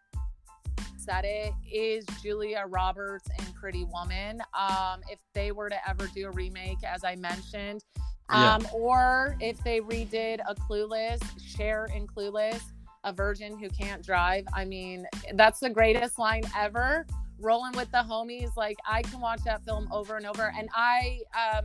said 0.97 1.23
it 1.25 1.53
is 1.71 2.05
Julia 2.21 2.65
Roberts 2.67 3.27
in 3.39 3.45
Pretty 3.53 3.85
Woman. 3.85 4.41
Um, 4.57 5.01
if 5.09 5.19
they 5.33 5.51
were 5.51 5.69
to 5.69 5.89
ever 5.89 6.07
do 6.13 6.27
a 6.27 6.31
remake, 6.31 6.83
as 6.83 7.03
I 7.03 7.15
mentioned, 7.15 7.83
Yeah. 8.29 8.55
um, 8.55 8.67
or 8.73 9.35
if 9.39 9.61
they 9.63 9.79
redid 9.81 10.39
a 10.47 10.55
Clueless, 10.55 11.21
Cher 11.39 11.89
in 11.95 12.07
Clueless, 12.07 12.61
a 13.03 13.11
virgin 13.13 13.57
who 13.59 13.69
can't 13.69 14.03
drive. 14.03 14.45
I 14.53 14.63
mean, 14.65 15.05
that's 15.33 15.59
the 15.59 15.69
greatest 15.69 16.17
line 16.17 16.43
ever. 16.57 17.05
Rolling 17.43 17.73
with 17.73 17.91
the 17.91 17.97
homies, 17.97 18.55
like 18.55 18.77
I 18.87 19.01
can 19.01 19.19
watch 19.19 19.41
that 19.43 19.63
film 19.65 19.87
over 19.91 20.15
and 20.17 20.25
over. 20.25 20.53
And 20.57 20.69
I, 20.73 21.19
um, 21.37 21.63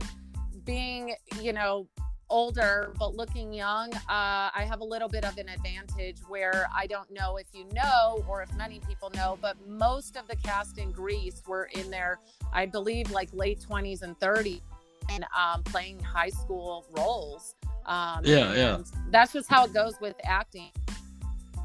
being 0.65 1.15
you 1.41 1.53
know 1.53 1.87
older 2.29 2.93
but 2.99 3.15
looking 3.15 3.51
young, 3.53 3.93
uh, 3.93 3.99
I 4.07 4.65
have 4.67 4.81
a 4.81 4.83
little 4.83 5.09
bit 5.09 5.25
of 5.25 5.37
an 5.37 5.49
advantage 5.49 6.19
where 6.27 6.67
I 6.75 6.85
don't 6.85 7.09
know 7.11 7.37
if 7.37 7.47
you 7.53 7.65
know 7.73 8.23
or 8.27 8.43
if 8.43 8.53
many 8.55 8.79
people 8.87 9.09
know, 9.15 9.37
but 9.41 9.55
most 9.67 10.15
of 10.15 10.27
the 10.27 10.35
cast 10.35 10.77
in 10.77 10.91
Grease 10.91 11.41
were 11.47 11.69
in 11.73 11.89
their, 11.89 12.19
I 12.53 12.65
believe, 12.65 13.09
like 13.11 13.29
late 13.33 13.59
20s 13.67 14.01
and 14.03 14.19
30s 14.19 14.61
and 15.09 15.25
um, 15.35 15.63
playing 15.63 15.99
high 16.01 16.29
school 16.29 16.85
roles. 16.97 17.55
Um, 17.85 18.21
Yeah, 18.23 18.53
yeah. 18.53 18.77
That's 19.09 19.33
just 19.33 19.49
how 19.49 19.65
it 19.65 19.73
goes 19.73 19.95
with 19.99 20.15
acting 20.23 20.71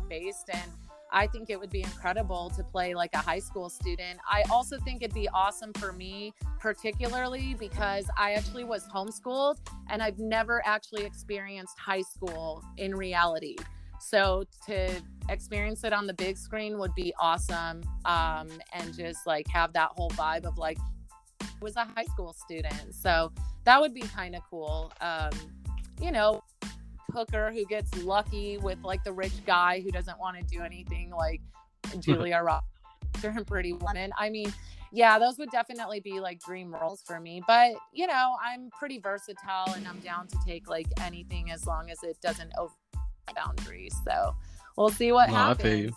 based. 0.09 0.49
And 0.52 0.71
I 1.14 1.28
think 1.28 1.49
it 1.49 1.59
would 1.59 1.71
be 1.71 1.83
incredible 1.83 2.50
to 2.56 2.64
play 2.64 2.92
like 2.94 3.11
a 3.14 3.18
high 3.18 3.38
school 3.38 3.71
student. 3.71 4.18
I 4.28 4.42
also 4.50 4.78
think 4.80 5.02
it'd 5.02 5.14
be 5.14 5.28
awesome 5.28 5.73
for 5.75 5.92
me, 5.92 6.35
particularly 6.59 7.54
because 7.54 8.06
I 8.18 8.33
actually 8.33 8.64
was 8.64 8.85
homeschooled 8.92 9.59
and 9.88 10.02
I've 10.02 10.18
never 10.18 10.61
actually 10.66 11.04
experienced 11.04 11.78
high 11.78 12.02
school 12.02 12.64
in 12.78 12.97
reality. 12.97 13.56
So 14.00 14.42
to 14.66 14.90
experience 15.28 15.85
it 15.85 15.92
on 15.92 16.09
the 16.09 16.14
big 16.14 16.37
screen 16.37 16.78
would 16.78 16.94
be 16.97 17.14
awesome. 17.21 17.83
Um, 18.04 18.49
and 18.73 18.92
just 18.92 19.25
like 19.25 19.47
have 19.49 19.73
that 19.75 19.90
whole 19.92 20.11
vibe 20.11 20.44
of 20.44 20.59
like, 20.59 20.78
was 21.62 21.76
a 21.76 21.85
high 21.85 22.04
school 22.06 22.33
student. 22.33 22.92
So 22.92 23.33
that 23.64 23.80
would 23.80 23.94
be 23.94 24.02
kind 24.02 24.35
of 24.35 24.42
cool. 24.50 24.92
Um, 25.00 25.30
you 26.02 26.11
know, 26.11 26.42
hooker 27.14 27.50
who 27.52 27.64
gets 27.66 27.94
lucky 28.02 28.59
with 28.59 28.83
like 28.83 29.02
the 29.04 29.12
rich 29.12 29.33
guy 29.47 29.80
who 29.80 29.90
doesn't 29.90 30.18
want 30.18 30.37
to 30.37 30.42
do 30.44 30.62
anything 30.62 31.11
like 31.11 31.40
Julia 32.00 32.40
Roberts 32.42 32.66
and 33.23 33.47
Pretty 33.47 33.73
Woman. 33.73 34.11
I 34.18 34.28
mean, 34.30 34.52
yeah, 34.92 35.18
those 35.18 35.38
would 35.38 35.50
definitely 35.50 36.00
be 36.00 36.21
like 36.21 36.40
dream 36.40 36.75
roles 36.75 37.02
for 37.06 37.21
me. 37.21 37.42
But 37.47 37.73
you 37.92 38.06
know, 38.06 38.35
I'm 38.44 38.71
pretty 38.78 38.99
versatile 38.99 39.73
and 39.75 39.87
I'm 39.88 39.99
down 40.00 40.26
to 40.28 40.37
take 40.47 40.68
like 40.68 40.87
anything 41.00 41.50
as 41.50 41.66
long 41.66 41.90
as 41.90 42.02
it 42.02 42.21
doesn't 42.21 42.52
over 42.59 42.75
boundaries. 43.35 43.94
So 44.04 44.35
we'll 44.76 44.90
see 44.90 45.12
what 45.12 45.30
No, 45.30 45.37
I 45.37 45.38
happens. 45.49 45.62
feel 45.62 45.78
you. 45.78 45.92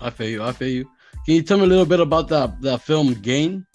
I 0.00 0.10
feel 0.10 0.28
you. 0.28 0.42
I 0.42 0.52
feel 0.52 0.68
you. 0.68 0.84
Can 1.24 1.34
you 1.36 1.42
tell 1.42 1.58
me 1.58 1.64
a 1.64 1.68
little 1.68 1.86
bit 1.86 2.00
about 2.00 2.28
that 2.28 2.60
that 2.62 2.82
film 2.82 3.14
Gain? 3.14 3.66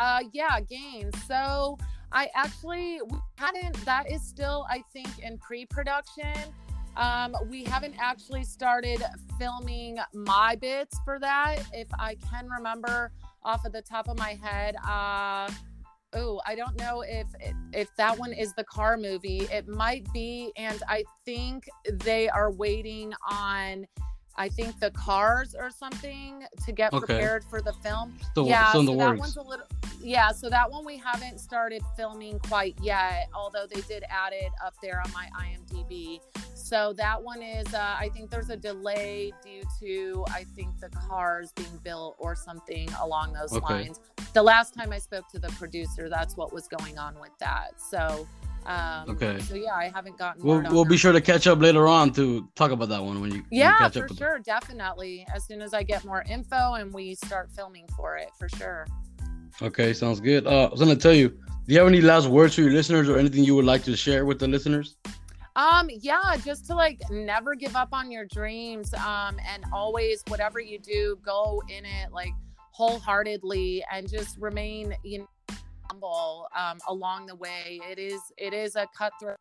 uh 0.00 0.20
yeah 0.32 0.58
gains 0.60 1.14
so 1.28 1.78
i 2.16 2.30
actually 2.34 2.98
hadn't 3.36 3.76
that 3.84 4.10
is 4.10 4.22
still 4.22 4.66
i 4.70 4.82
think 4.92 5.08
in 5.22 5.38
pre-production. 5.38 6.36
Um 6.96 7.36
we 7.50 7.62
haven't 7.62 7.94
actually 8.00 8.44
started 8.44 9.02
filming 9.38 9.98
my 10.14 10.56
bits 10.56 10.98
for 11.04 11.18
that 11.20 11.58
if 11.74 11.88
i 11.98 12.16
can 12.30 12.48
remember 12.48 13.12
off 13.44 13.64
of 13.66 13.72
the 13.72 13.82
top 13.82 14.08
of 14.08 14.16
my 14.18 14.32
head. 14.42 14.76
Uh 14.76 15.50
oh 16.14 16.40
i 16.46 16.54
don't 16.54 16.76
know 16.78 17.02
if 17.02 17.26
if 17.74 17.88
that 17.96 18.18
one 18.18 18.32
is 18.32 18.54
the 18.54 18.64
car 18.64 18.96
movie. 18.96 19.42
It 19.52 19.68
might 19.68 20.10
be 20.14 20.52
and 20.56 20.82
i 20.88 21.04
think 21.26 21.68
they 21.92 22.30
are 22.30 22.50
waiting 22.50 23.12
on 23.30 23.86
i 24.38 24.48
think 24.48 24.78
the 24.80 24.90
cars 24.92 25.54
or 25.58 25.70
something 25.70 26.44
to 26.64 26.72
get 26.72 26.92
Okay. 26.92 27.06
prepared 27.06 27.44
for 27.44 27.60
the 27.60 27.72
film 27.74 28.14
yeah, 28.36 28.72
so 28.72 28.82
that 28.82 29.18
one's 29.18 29.36
a 29.36 29.42
little. 29.42 29.66
Yeah, 30.00 30.30
so 30.30 30.48
that 30.50 30.70
one 30.70 30.84
we 30.84 30.98
haven't 30.98 31.40
started 31.40 31.82
filming 31.96 32.38
quite 32.40 32.76
yet, 32.82 33.28
although 33.34 33.66
they 33.66 33.80
did 33.82 34.04
add 34.08 34.32
it 34.32 34.52
up 34.64 34.74
there 34.82 35.00
on 35.04 35.10
my 35.12 35.28
IMDb. 35.40 36.20
So 36.54 36.92
that 36.92 37.20
one 37.20 37.42
is, 37.42 37.72
uh, 37.74 37.96
I 37.98 38.10
think 38.12 38.30
there's 38.30 38.50
a 38.50 38.56
delay 38.56 39.32
due 39.42 39.62
to, 39.80 40.24
I 40.30 40.44
think 40.54 40.78
the 40.80 40.90
cars 40.90 41.50
being 41.56 41.80
built 41.82 42.14
or 42.18 42.36
something 42.36 42.88
along 43.00 43.32
those 43.32 43.52
Okay. 43.52 43.64
lines. 43.74 44.00
The 44.32 44.42
last 44.42 44.74
time 44.74 44.92
I 44.92 44.98
spoke 44.98 45.28
to 45.30 45.38
the 45.38 45.48
producer, 45.48 46.08
that's 46.08 46.36
what 46.36 46.52
was 46.52 46.68
going 46.68 46.98
on 46.98 47.18
with 47.18 47.36
that. 47.40 47.80
So, 47.80 48.28
um, 48.66 49.10
Okay. 49.10 49.38
So 49.40 49.54
yeah, 49.54 49.74
I 49.74 49.88
haven't 49.94 50.18
gotten. 50.18 50.42
We'll, 50.42 50.62
we'll 50.70 50.84
be 50.84 50.96
sure 50.96 51.12
to 51.12 51.20
catch 51.20 51.46
up 51.46 51.60
later 51.60 51.86
on 51.86 52.12
to 52.14 52.48
talk 52.54 52.72
about 52.72 52.88
that 52.88 53.02
one 53.02 53.20
when 53.20 53.30
you 53.30 53.38
when 53.38 53.50
you 53.50 53.58
Yeah, 53.58 53.88
for 53.88 54.08
sure, 54.14 54.38
definitely. 54.40 55.26
As 55.34 55.46
soon 55.46 55.62
as 55.62 55.72
I 55.72 55.82
get 55.82 56.04
more 56.04 56.24
info 56.28 56.74
and 56.74 56.92
we 56.92 57.14
start 57.14 57.50
filming 57.50 57.86
for 57.96 58.16
it, 58.16 58.28
for 58.38 58.48
sure. 58.48 58.86
Okay, 59.62 59.92
sounds 59.92 60.20
good. 60.20 60.46
Uh, 60.46 60.64
I 60.64 60.70
was 60.70 60.80
gonna 60.80 60.96
tell 60.96 61.14
you, 61.14 61.28
do 61.28 61.74
you 61.74 61.78
have 61.78 61.88
any 61.88 62.00
last 62.00 62.26
words 62.26 62.54
for 62.56 62.62
your 62.62 62.72
listeners 62.72 63.08
or 63.08 63.18
anything 63.18 63.44
you 63.44 63.54
would 63.54 63.64
like 63.64 63.84
to 63.84 63.96
share 63.96 64.26
with 64.26 64.38
the 64.38 64.48
listeners? 64.48 64.96
Um, 65.54 65.88
yeah, 65.88 66.36
just 66.44 66.66
to 66.66 66.74
like 66.74 67.00
never 67.10 67.54
give 67.54 67.76
up 67.76 67.88
on 67.92 68.10
your 68.10 68.26
dreams. 68.26 68.92
Um, 68.94 69.38
and 69.48 69.64
always 69.72 70.22
whatever 70.26 70.60
you 70.60 70.78
do, 70.78 71.18
go 71.24 71.62
in 71.68 71.84
it 71.84 72.12
like 72.12 72.32
wholeheartedly 72.72 73.82
and 73.90 74.06
just 74.08 74.36
remain, 74.36 74.94
you 75.02 75.20
know, 75.20 75.28
humble 75.96 76.48
um 76.56 76.78
along 76.88 77.26
the 77.26 77.34
way. 77.34 77.80
It 77.90 77.98
is 77.98 78.20
it 78.36 78.52
is 78.52 78.76
a 78.76 78.86
cutthroat 78.96 79.38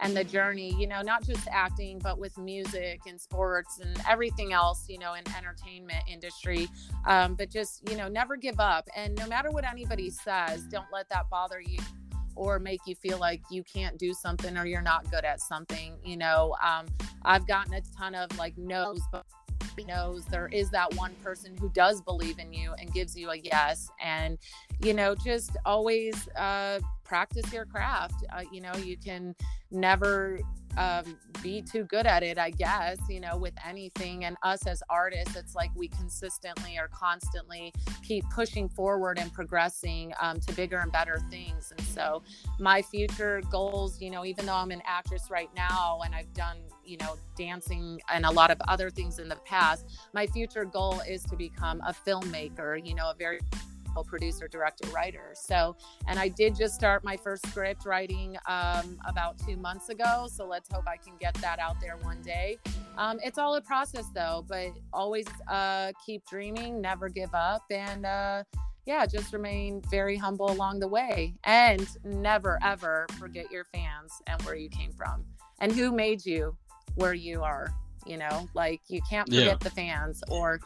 and 0.00 0.16
the 0.16 0.24
journey, 0.24 0.74
you 0.76 0.88
know, 0.88 1.02
not 1.02 1.22
just 1.22 1.46
acting, 1.52 2.00
but 2.00 2.18
with 2.18 2.36
music 2.36 3.02
and 3.06 3.20
sports 3.20 3.78
and 3.78 3.96
everything 4.08 4.52
else, 4.52 4.86
you 4.88 4.98
know, 4.98 5.14
in 5.14 5.22
entertainment 5.36 6.02
industry. 6.12 6.68
Um, 7.06 7.36
but 7.36 7.48
just, 7.48 7.88
you 7.88 7.96
know, 7.96 8.08
never 8.08 8.36
give 8.36 8.58
up. 8.58 8.88
And 8.96 9.14
no 9.14 9.28
matter 9.28 9.52
what 9.52 9.64
anybody 9.64 10.10
says, 10.10 10.64
don't 10.64 10.88
let 10.92 11.08
that 11.10 11.30
bother 11.30 11.60
you 11.60 11.78
or 12.34 12.58
make 12.58 12.80
you 12.86 12.96
feel 12.96 13.18
like 13.18 13.40
you 13.52 13.62
can't 13.62 13.98
do 13.98 14.12
something 14.14 14.56
or 14.56 14.66
you're 14.66 14.82
not 14.82 15.08
good 15.12 15.24
at 15.24 15.40
something. 15.40 15.96
You 16.04 16.16
know, 16.16 16.56
um, 16.60 16.86
I've 17.22 17.46
gotten 17.46 17.74
a 17.74 17.82
ton 17.96 18.16
of 18.16 18.36
like 18.36 18.58
no's, 18.58 19.02
but 19.12 19.24
knows 19.84 20.24
there 20.26 20.48
is 20.48 20.70
that 20.70 20.94
one 20.94 21.14
person 21.22 21.56
who 21.58 21.68
does 21.70 22.00
believe 22.00 22.38
in 22.38 22.52
you 22.52 22.72
and 22.78 22.92
gives 22.92 23.16
you 23.16 23.30
a 23.30 23.36
yes. 23.36 23.90
And 24.00 24.38
you 24.80 24.94
know 24.94 25.14
just 25.14 25.56
always 25.64 26.28
uh, 26.36 26.80
practice 27.04 27.52
your 27.52 27.66
craft. 27.66 28.24
Uh, 28.32 28.42
you 28.52 28.60
know 28.60 28.74
you 28.76 28.96
can 28.96 29.34
never 29.70 30.40
um, 30.76 31.18
be 31.42 31.62
too 31.62 31.84
good 31.84 32.06
at 32.06 32.22
it, 32.22 32.38
I 32.38 32.50
guess, 32.50 32.98
you 33.08 33.20
know, 33.20 33.36
with 33.36 33.54
anything. 33.66 34.24
And 34.24 34.36
us 34.42 34.66
as 34.66 34.82
artists, 34.88 35.36
it's 35.36 35.54
like 35.54 35.70
we 35.74 35.88
consistently 35.88 36.78
or 36.78 36.88
constantly 36.88 37.72
keep 38.02 38.24
pushing 38.30 38.68
forward 38.68 39.18
and 39.18 39.32
progressing 39.32 40.12
um, 40.20 40.40
to 40.40 40.52
bigger 40.54 40.78
and 40.78 40.92
better 40.92 41.20
things. 41.30 41.72
And 41.76 41.86
so, 41.86 42.22
my 42.58 42.82
future 42.82 43.42
goals, 43.50 44.00
you 44.00 44.10
know, 44.10 44.24
even 44.24 44.46
though 44.46 44.56
I'm 44.56 44.70
an 44.70 44.82
actress 44.86 45.30
right 45.30 45.50
now 45.56 46.00
and 46.04 46.14
I've 46.14 46.32
done, 46.34 46.58
you 46.84 46.96
know, 46.98 47.16
dancing 47.36 48.00
and 48.12 48.24
a 48.24 48.30
lot 48.30 48.50
of 48.50 48.60
other 48.68 48.90
things 48.90 49.18
in 49.18 49.28
the 49.28 49.36
past, 49.36 49.86
my 50.12 50.26
future 50.26 50.64
goal 50.64 51.00
is 51.08 51.22
to 51.24 51.36
become 51.36 51.80
a 51.86 51.92
filmmaker, 51.92 52.84
you 52.84 52.94
know, 52.94 53.10
a 53.10 53.14
very 53.14 53.40
producer, 54.04 54.48
director, 54.48 54.88
writer. 54.90 55.34
So, 55.34 55.76
and 56.06 56.18
I 56.18 56.28
did 56.28 56.56
just 56.56 56.74
start 56.74 57.04
my 57.04 57.16
first 57.16 57.46
script 57.48 57.84
writing 57.84 58.36
um, 58.46 58.98
about 59.06 59.38
two 59.38 59.56
months 59.56 59.88
ago. 59.88 60.28
So 60.32 60.46
let's 60.46 60.68
hope 60.72 60.84
I 60.88 60.96
can 60.96 61.14
get 61.20 61.34
that 61.34 61.58
out 61.58 61.80
there 61.80 61.96
one 62.02 62.22
day. 62.22 62.58
Um, 62.96 63.18
it's 63.22 63.38
all 63.38 63.54
a 63.56 63.60
process 63.60 64.06
though, 64.14 64.44
but 64.48 64.70
always 64.92 65.26
uh, 65.48 65.92
keep 66.04 66.24
dreaming, 66.26 66.80
never 66.80 67.08
give 67.08 67.34
up, 67.34 67.62
and 67.70 68.04
uh, 68.04 68.44
yeah, 68.86 69.06
just 69.06 69.32
remain 69.32 69.82
very 69.90 70.16
humble 70.16 70.50
along 70.50 70.80
the 70.80 70.88
way. 70.88 71.34
And 71.44 71.88
never 72.04 72.58
ever 72.62 73.06
forget 73.18 73.50
your 73.50 73.64
fans 73.64 74.20
and 74.26 74.40
where 74.42 74.54
you 74.56 74.68
came 74.68 74.92
from 74.92 75.24
and 75.60 75.72
who 75.72 75.92
made 75.92 76.24
you 76.24 76.56
where 76.96 77.14
you 77.14 77.42
are 77.42 77.72
you 78.06 78.16
know 78.16 78.48
like 78.54 78.80
you 78.88 79.00
can't 79.08 79.28
forget 79.28 79.46
yeah. 79.46 79.54
the 79.60 79.70
fans 79.70 80.22
or 80.30 80.60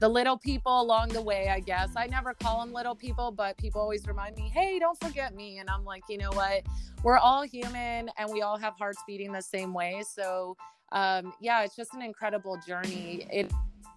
the 0.00 0.08
little 0.08 0.38
people 0.38 0.80
along 0.80 1.08
the 1.08 1.22
way 1.22 1.48
i 1.48 1.60
guess. 1.60 1.90
I 1.96 2.06
never 2.06 2.34
call 2.34 2.60
them 2.60 2.72
little 2.72 2.94
people 2.94 3.30
but 3.30 3.56
people 3.58 3.80
always 3.80 4.06
remind 4.06 4.36
me 4.36 4.50
hey 4.54 4.78
don't 4.78 4.98
forget 5.02 5.34
me. 5.34 5.58
And 5.58 5.68
i'm 5.70 5.84
like 5.84 6.02
you 6.08 6.18
know 6.18 6.30
what? 6.32 6.62
We're 7.02 7.18
all 7.18 7.42
human 7.42 8.10
and 8.18 8.32
we 8.32 8.42
all 8.42 8.58
have 8.58 8.74
hearts 8.78 9.02
beating 9.06 9.32
the 9.32 9.42
same 9.42 9.72
way. 9.74 10.02
So 10.08 10.56
um 10.92 11.32
yeah 11.40 11.62
it's 11.64 11.76
just 11.76 11.94
an 11.94 12.02
incredible 12.02 12.58
journey. 12.66 13.26
It 13.32 13.52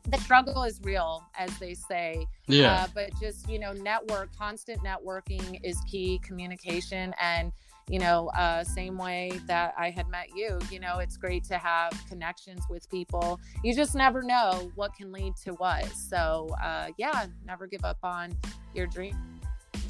the 0.10 0.18
struggle 0.18 0.64
is 0.64 0.80
real 0.84 1.24
as 1.38 1.56
they 1.60 1.74
say. 1.74 2.26
Yeah. 2.48 2.74
Uh, 2.74 2.88
but 2.94 3.12
just 3.22 3.50
you 3.50 3.60
know 3.60 3.74
network 3.74 4.36
constant 4.36 4.82
networking 4.84 5.60
is 5.64 5.80
key 5.90 6.20
communication 6.24 7.14
and 7.22 7.52
you 7.92 8.00
know, 8.00 8.30
uh, 8.30 8.64
same 8.64 8.98
way 8.98 9.34
that 9.48 9.74
I 9.78 9.90
had 9.90 10.08
met 10.08 10.30
you. 10.34 10.58
You 10.72 10.80
know, 10.80 11.00
it's 11.00 11.18
great 11.18 11.44
to 11.46 11.58
have 11.58 11.92
connections 12.08 12.62
with 12.70 12.90
people. 12.90 13.38
You 13.66 13.76
just 13.76 13.96
never 13.96 14.24
know 14.24 14.72
what 14.76 14.96
can 14.96 15.12
lead 15.12 15.36
to 15.44 15.52
what. 15.56 15.86
So, 15.88 16.48
uh, 16.64 16.88
yeah, 16.98 17.26
never 17.46 17.68
give 17.68 17.84
up 17.84 17.98
on 18.02 18.32
your 18.74 18.88
dreams. 18.88 19.18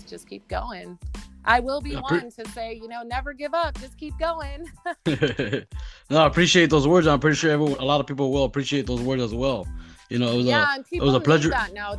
Just 0.07 0.27
keep 0.27 0.47
going. 0.47 0.97
I 1.45 1.59
will 1.59 1.79
be 1.79 1.95
one 1.95 2.31
to 2.31 2.49
say, 2.49 2.73
you 2.73 2.87
know, 2.87 3.03
never 3.03 3.33
give 3.33 3.53
up. 3.53 3.79
Just 3.79 3.99
keep 3.99 4.17
going. 4.17 4.65
no, 5.05 6.23
I 6.23 6.25
appreciate 6.25 6.71
those 6.71 6.87
words. 6.87 7.05
I'm 7.05 7.19
pretty 7.19 7.35
sure 7.35 7.51
everyone, 7.51 7.79
a 7.79 7.85
lot 7.85 7.99
of 7.99 8.07
people 8.07 8.31
will 8.31 8.45
appreciate 8.45 8.87
those 8.87 9.01
words 9.01 9.21
as 9.21 9.35
well. 9.35 9.67
You 10.09 10.17
know, 10.17 10.31
it 10.31 10.37
was 10.37 10.45
yeah, 10.47 10.75
a, 10.75 10.95
it 10.95 11.03
was 11.03 11.13
a 11.13 11.19
pleasure. 11.19 11.49
That 11.49 11.73
now, 11.73 11.97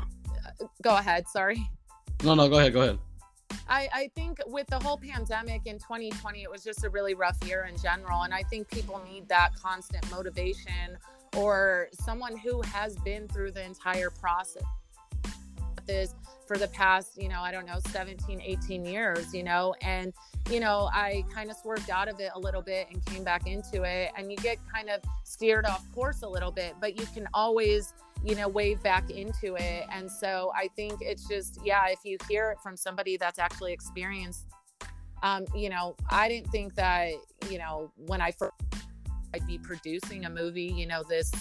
go 0.83 0.97
ahead. 0.97 1.29
Sorry. 1.29 1.65
No, 2.25 2.35
no, 2.35 2.49
go 2.49 2.59
ahead. 2.59 2.73
Go 2.73 2.83
ahead. 2.83 2.99
I, 3.69 3.89
I 3.93 4.11
think 4.15 4.39
with 4.47 4.67
the 4.69 4.79
whole 4.79 4.99
pandemic 4.99 5.67
in 5.67 5.79
2020, 5.79 6.43
it 6.43 6.51
was 6.51 6.65
just 6.65 6.85
a 6.85 6.91
really 6.91 7.15
rough 7.15 7.37
year 7.47 7.69
in 7.71 7.77
general. 7.79 8.23
And 8.23 8.35
I 8.35 8.43
think 8.43 8.69
people 8.69 9.01
need 9.11 9.29
that 9.29 9.51
constant 9.61 10.09
motivation 10.11 10.97
or 11.37 11.89
someone 11.93 12.37
who 12.37 12.61
has 12.63 12.97
been 12.99 13.29
through 13.29 13.53
the 13.53 13.65
entire 13.65 14.11
process 14.11 14.63
this 15.87 16.15
for 16.47 16.57
the 16.57 16.69
past, 16.69 17.21
you 17.21 17.29
know, 17.29 17.41
I 17.41 17.51
don't 17.51 17.67
know, 17.67 17.79
17, 17.91 18.41
18 18.41 18.85
years, 18.85 19.33
you 19.33 19.43
know, 19.43 19.75
and, 19.81 20.13
you 20.51 20.61
know, 20.61 20.91
I 20.93 21.25
kind 21.33 21.51
of 21.51 21.57
swerved 21.57 21.91
out 21.91 22.09
of 22.09 22.21
it 22.21 22.31
a 22.35 22.39
little 22.39 22.63
bit 22.63 22.89
and 22.93 23.05
came 23.07 23.25
back 23.25 23.47
into 23.47 23.83
it. 23.85 24.13
And 24.17 24.31
you 24.31 24.37
get 24.39 24.59
kind 24.73 24.91
of 24.91 25.01
steered 25.25 25.67
off 25.67 25.91
course 25.93 26.23
a 26.23 26.29
little 26.29 26.51
bit, 26.51 26.75
but 26.81 26.99
you 26.99 27.07
can 27.15 27.29
always, 27.33 27.95
you 28.25 28.35
know, 28.35 28.49
wave 28.49 28.83
back 28.83 29.11
into 29.11 29.55
it. 29.55 29.87
And 29.91 30.11
so 30.11 30.53
I 30.55 30.69
think 30.77 31.01
it's 31.01 31.27
just, 31.29 31.59
yeah, 31.65 31.87
if 31.89 32.01
you 32.05 32.19
hear 32.29 32.51
it 32.51 32.59
from 32.63 32.77
somebody 32.77 33.17
that's 33.17 33.39
actually 33.39 33.73
experienced, 33.73 34.47
um, 35.23 35.47
you 35.55 35.69
know, 35.69 35.97
I 36.11 36.29
didn't 36.29 36.51
think 36.51 36.75
that, 36.75 37.13
you 37.49 37.59
know, 37.59 37.93
when 37.97 38.21
I 38.21 38.33
first 38.33 38.53
I'd 39.35 39.47
be 39.47 39.59
producing 39.59 40.27
a 40.27 40.31
movie, 40.31 40.65
you 40.65 40.87
know, 40.87 41.03
this 41.03 41.33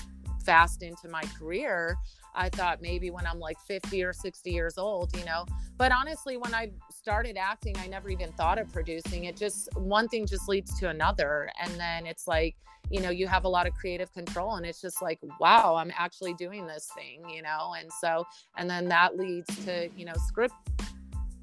fast 0.42 0.84
into 0.84 1.08
my 1.08 1.24
career. 1.38 1.96
I 2.34 2.50
thought 2.50 2.82
maybe 2.82 3.12
when 3.12 3.26
I'm 3.26 3.40
like 3.40 3.60
50 3.68 4.04
or 4.04 4.14
60 4.14 4.52
years 4.52 4.78
old, 4.78 5.16
you 5.18 5.26
know. 5.26 5.46
But 5.78 5.92
honestly, 5.92 6.38
when 6.38 6.54
I 6.54 6.72
started 6.90 7.38
acting, 7.38 7.76
I 7.78 7.88
never 7.88 8.10
even 8.10 8.32
thought 8.34 8.60
of 8.60 8.72
producing. 8.72 9.26
It 9.26 9.36
just 9.36 9.68
one 9.76 10.08
thing 10.08 10.26
just 10.26 10.48
leads 10.48 10.80
to 10.80 10.90
another. 10.90 11.50
And 11.62 11.72
then 11.80 12.06
it's 12.06 12.28
like, 12.28 12.56
you 12.90 13.02
know, 13.02 13.10
you 13.10 13.28
have 13.28 13.46
a 13.46 13.50
lot 13.50 13.68
of 13.68 13.74
creative 13.74 14.12
control 14.14 14.56
and 14.56 14.66
it's 14.66 14.82
just 14.82 15.02
like, 15.02 15.20
wow, 15.40 15.76
I'm 15.76 15.92
actually 15.98 16.34
doing 16.34 16.68
this 16.68 16.90
thing, 16.96 17.30
you 17.30 17.42
know. 17.42 17.74
And 17.78 17.92
so 17.92 18.26
and 18.58 18.70
then 18.70 18.88
that 18.90 19.18
leads 19.18 19.66
to, 19.66 19.90
you 19.96 20.06
know, 20.06 20.14
script 20.28 20.56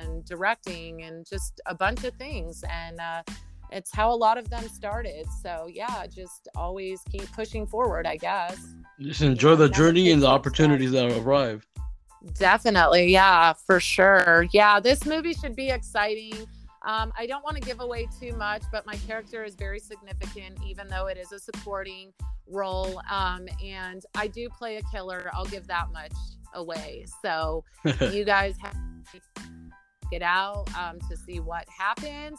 and 0.01 0.25
directing 0.25 1.03
and 1.03 1.27
just 1.27 1.61
a 1.67 1.75
bunch 1.75 2.05
of 2.05 2.15
things. 2.15 2.63
And 2.71 3.01
uh 3.01 3.23
it's 3.71 3.95
how 3.95 4.13
a 4.13 4.17
lot 4.17 4.39
of 4.39 4.49
them 4.51 4.69
started. 4.69 5.27
So 5.43 5.69
yeah, 5.73 6.07
just 6.07 6.49
always 6.55 7.03
keep 7.11 7.31
pushing 7.33 7.67
forward, 7.67 8.07
I 8.07 8.17
guess. 8.17 8.59
Just 9.01 9.23
enjoy 9.23 9.57
the 9.57 9.69
journey 9.69 10.11
and 10.11 10.23
the 10.23 10.27
opportunities 10.27 10.91
that 10.93 11.11
arrive. 11.19 11.67
Definitely, 12.35 13.13
yeah, 13.13 13.53
for 13.53 13.79
sure. 13.79 14.47
Yeah, 14.53 14.81
this 14.81 15.07
movie 15.07 15.35
should 15.35 15.55
be 15.55 15.71
exciting. 15.71 16.35
Um, 16.85 17.13
I 17.17 17.27
don't 17.27 17.45
want 17.45 17.57
to 17.57 17.63
give 17.63 17.81
away 17.81 18.09
too 18.21 18.33
much, 18.35 18.63
but 18.73 18.87
my 18.87 18.97
character 19.07 19.45
is 19.45 19.55
very 19.55 19.79
significant, 19.79 20.59
even 20.67 20.89
though 20.89 21.07
it 21.07 21.19
is 21.19 21.33
a 21.33 21.39
supporting 21.39 22.13
role. 22.47 23.01
Um, 23.11 23.49
and 23.63 24.03
I 24.17 24.27
do 24.29 24.49
play 24.49 24.77
a 24.77 24.83
killer. 24.91 25.31
I'll 25.33 25.45
give 25.45 25.67
that 25.67 25.93
much 25.93 26.13
away. 26.55 27.07
So 27.23 27.65
you 28.13 28.25
guys 28.25 28.57
have 28.63 28.73
to 29.13 29.21
get 30.11 30.23
out 30.23 30.67
um, 30.77 30.99
to 31.09 31.17
see 31.17 31.41
what 31.41 31.67
happens. 31.69 32.39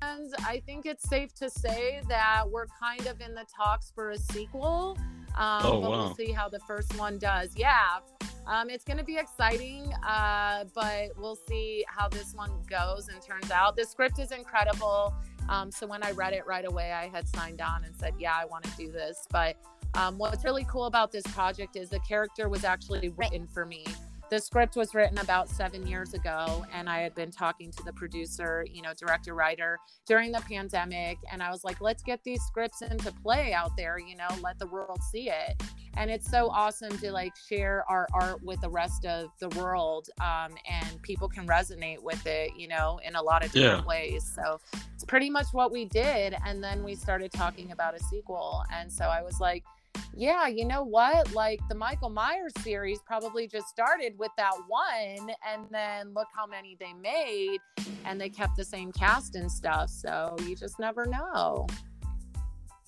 And 0.00 0.32
I 0.46 0.62
think 0.64 0.86
it's 0.86 1.08
safe 1.08 1.34
to 1.34 1.50
say 1.50 2.02
that 2.08 2.44
we're 2.48 2.66
kind 2.66 3.06
of 3.06 3.20
in 3.20 3.34
the 3.34 3.44
talks 3.54 3.90
for 3.94 4.10
a 4.10 4.18
sequel. 4.18 4.96
Um, 5.36 5.60
oh, 5.64 5.80
but 5.80 5.90
wow. 5.90 5.98
we'll 5.98 6.14
see 6.14 6.32
how 6.32 6.48
the 6.48 6.60
first 6.60 6.96
one 6.98 7.18
does. 7.18 7.50
Yeah. 7.56 7.98
Um, 8.46 8.70
it's 8.70 8.84
going 8.84 8.96
to 8.96 9.04
be 9.04 9.18
exciting, 9.18 9.92
uh, 10.06 10.64
but 10.74 11.10
we'll 11.18 11.36
see 11.36 11.84
how 11.86 12.08
this 12.08 12.32
one 12.34 12.50
goes 12.68 13.08
and 13.08 13.20
turns 13.20 13.50
out. 13.50 13.76
The 13.76 13.84
script 13.84 14.18
is 14.18 14.32
incredible. 14.32 15.14
Um, 15.50 15.70
so 15.70 15.86
when 15.86 16.02
I 16.02 16.12
read 16.12 16.32
it 16.32 16.46
right 16.46 16.66
away, 16.66 16.92
I 16.92 17.08
had 17.08 17.28
signed 17.28 17.60
on 17.60 17.84
and 17.84 17.94
said, 17.96 18.14
Yeah, 18.18 18.34
I 18.34 18.46
want 18.46 18.64
to 18.64 18.70
do 18.76 18.90
this. 18.90 19.26
But 19.30 19.56
um, 19.94 20.16
what's 20.16 20.44
really 20.44 20.64
cool 20.64 20.86
about 20.86 21.12
this 21.12 21.24
project 21.28 21.76
is 21.76 21.90
the 21.90 22.00
character 22.00 22.48
was 22.48 22.64
actually 22.64 23.10
written 23.10 23.46
for 23.46 23.66
me 23.66 23.84
the 24.30 24.38
script 24.38 24.76
was 24.76 24.94
written 24.94 25.18
about 25.18 25.48
seven 25.48 25.86
years 25.86 26.14
ago 26.14 26.64
and 26.72 26.88
i 26.88 27.00
had 27.00 27.14
been 27.14 27.30
talking 27.30 27.70
to 27.70 27.82
the 27.84 27.92
producer 27.92 28.64
you 28.70 28.82
know 28.82 28.92
director 28.98 29.34
writer 29.34 29.78
during 30.06 30.30
the 30.32 30.40
pandemic 30.40 31.18
and 31.32 31.42
i 31.42 31.50
was 31.50 31.64
like 31.64 31.80
let's 31.80 32.02
get 32.02 32.22
these 32.24 32.42
scripts 32.42 32.82
into 32.82 33.12
play 33.22 33.52
out 33.52 33.76
there 33.76 33.98
you 33.98 34.16
know 34.16 34.28
let 34.42 34.58
the 34.58 34.66
world 34.66 34.98
see 35.10 35.28
it 35.30 35.62
and 35.96 36.10
it's 36.10 36.30
so 36.30 36.48
awesome 36.50 36.96
to 36.98 37.10
like 37.10 37.32
share 37.48 37.84
our 37.88 38.06
art 38.12 38.42
with 38.44 38.60
the 38.60 38.68
rest 38.70 39.04
of 39.06 39.30
the 39.40 39.48
world 39.60 40.08
um, 40.20 40.54
and 40.70 41.00
people 41.02 41.28
can 41.28 41.46
resonate 41.46 42.02
with 42.02 42.24
it 42.26 42.50
you 42.56 42.68
know 42.68 43.00
in 43.06 43.16
a 43.16 43.22
lot 43.22 43.44
of 43.44 43.50
different 43.52 43.82
Yeah. 43.84 43.88
ways 43.88 44.30
so 44.34 44.60
it's 44.94 45.04
pretty 45.04 45.30
much 45.30 45.46
what 45.52 45.72
we 45.72 45.84
did 45.86 46.36
and 46.44 46.62
then 46.62 46.84
we 46.84 46.94
started 46.94 47.32
talking 47.32 47.72
about 47.72 47.94
a 47.94 48.00
sequel 48.04 48.62
and 48.72 48.92
so 48.92 49.06
i 49.06 49.22
was 49.22 49.40
like 49.40 49.64
yeah, 50.14 50.46
you 50.46 50.64
know 50.64 50.82
what? 50.82 51.32
Like 51.32 51.60
the 51.68 51.74
Michael 51.74 52.10
Myers 52.10 52.52
series 52.62 52.98
probably 53.06 53.46
just 53.46 53.68
started 53.68 54.18
with 54.18 54.30
that 54.36 54.54
one, 54.66 55.30
and 55.50 55.64
then 55.70 56.12
look 56.14 56.28
how 56.34 56.46
many 56.46 56.76
they 56.80 56.92
made, 56.94 57.58
and 58.04 58.20
they 58.20 58.28
kept 58.28 58.56
the 58.56 58.64
same 58.64 58.92
cast 58.92 59.34
and 59.36 59.50
stuff. 59.50 59.90
So 59.90 60.36
you 60.46 60.56
just 60.56 60.78
never 60.78 61.06
know. 61.06 61.66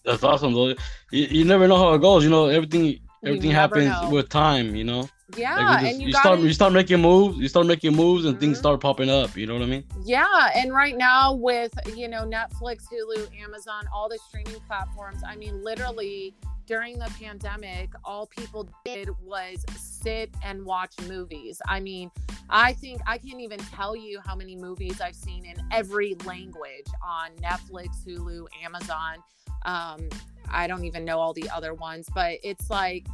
That's 0.05 0.23
awesome, 0.25 0.55
though. 0.55 0.69
You, 1.11 1.27
you 1.31 1.45
never 1.45 1.69
know 1.69 1.77
how 1.77 1.93
it 1.95 2.01
goes. 2.01 2.25
You 2.25 2.31
know, 2.31 2.47
everything 2.47 2.99
everything 3.25 3.51
happens 3.51 3.91
know. 3.91 4.11
with 4.11 4.29
time. 4.29 4.75
You 4.75 4.85
know. 4.85 5.09
Yeah, 5.37 5.55
Like, 5.55 5.61
you, 5.61 5.67
just- 5.69 5.85
and 5.93 6.01
you, 6.03 6.07
you, 6.09 6.13
start 6.13 6.25
gotta, 6.25 6.43
you 6.43 6.53
start 6.53 6.73
making 6.73 7.01
moves, 7.01 7.39
you 7.39 7.47
start 7.47 7.67
making 7.67 7.95
moves, 7.95 8.25
and 8.25 8.41
things 8.41 8.57
Mhm. 8.57 8.61
start 8.61 8.81
popping 8.81 9.09
up. 9.09 9.37
You 9.37 9.47
know 9.47 9.55
what 9.55 9.63
I 9.63 9.67
mean? 9.67 9.85
Yeah, 10.05 10.51
and 10.57 10.73
right 10.75 10.97
now 10.97 11.35
with 11.35 11.73
you 11.95 12.09
know 12.09 12.23
Netflix, 12.25 12.85
Hulu, 12.93 13.29
Amazon, 13.41 13.85
all 13.95 14.09
the 14.09 14.19
streaming 14.29 14.61
platforms, 14.67 15.23
I 15.25 15.37
mean 15.37 15.63
literally 15.63 16.35
during 16.71 17.01
the 17.01 17.11
pandemic, 17.21 17.91
all 18.05 18.29
people 18.29 18.69
did 18.85 19.11
was 19.25 19.65
sit 19.77 20.31
and 20.45 20.65
watch 20.65 20.95
movies. 21.09 21.61
I 21.67 21.81
mean, 21.81 22.13
I 22.49 22.75
think 22.75 23.01
I 23.09 23.19
can't 23.19 23.41
even 23.41 23.59
tell 23.59 23.97
you 23.97 24.21
how 24.25 24.37
many 24.37 24.55
movies 24.55 25.01
I've 25.01 25.17
seen 25.17 25.45
in 25.45 25.57
every 25.73 26.15
language 26.25 26.87
on 27.05 27.31
Netflix, 27.43 27.89
Hulu, 28.07 28.47
Amazon. 28.65 29.17
Um, 29.65 30.09
I 30.49 30.69
don't 30.69 30.85
even 30.85 31.05
know 31.05 31.19
all 31.19 31.33
the 31.33 31.51
other 31.51 31.75
ones, 31.75 32.09
but 32.15 32.39
it's 32.45 32.71
like 32.71 33.05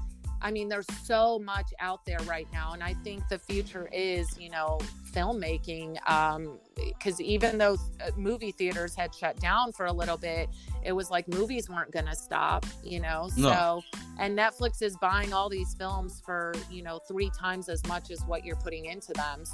I 0.43 0.51
mean, 0.51 0.69
there's 0.69 0.87
so 1.05 1.39
much 1.39 1.73
out 1.81 2.05
there 2.05 2.19
right 2.27 2.47
now, 2.53 2.73
and 2.73 2.83
I 2.83 2.95
think 3.05 3.29
the 3.29 3.39
future 3.39 3.89
is, 3.93 4.39
you 4.39 4.51
know, 4.51 4.79
filmmaking. 5.13 5.99
Um, 6.09 6.59
because 6.75 7.21
even 7.21 7.59
though 7.59 7.77
uh, 8.05 8.11
movie 8.17 8.53
theaters 8.53 8.95
had 8.95 9.15
shut 9.15 9.41
down 9.41 9.73
for 9.73 9.87
a 9.87 9.93
little 9.93 10.19
bit, 10.19 10.49
it 10.85 10.93
was 10.93 11.11
like 11.11 11.27
movies 11.29 11.69
weren't 11.69 11.91
going 11.91 12.07
to 12.07 12.15
stop, 12.15 12.67
you 12.85 13.01
know. 13.01 13.31
No. 13.37 13.83
So, 13.93 13.99
and 14.19 14.39
Netflix 14.39 14.83
is 14.83 14.97
buying 14.99 15.33
all 15.33 15.49
these 15.49 15.75
films 15.75 16.23
for, 16.25 16.55
you 16.71 16.83
know, 16.83 17.01
three 17.09 17.31
times 17.31 17.69
as 17.69 17.85
much 17.87 18.11
as 18.11 18.21
what 18.27 18.45
you're 18.45 18.57
putting 18.57 18.87
into 18.87 19.13
them. 19.15 19.45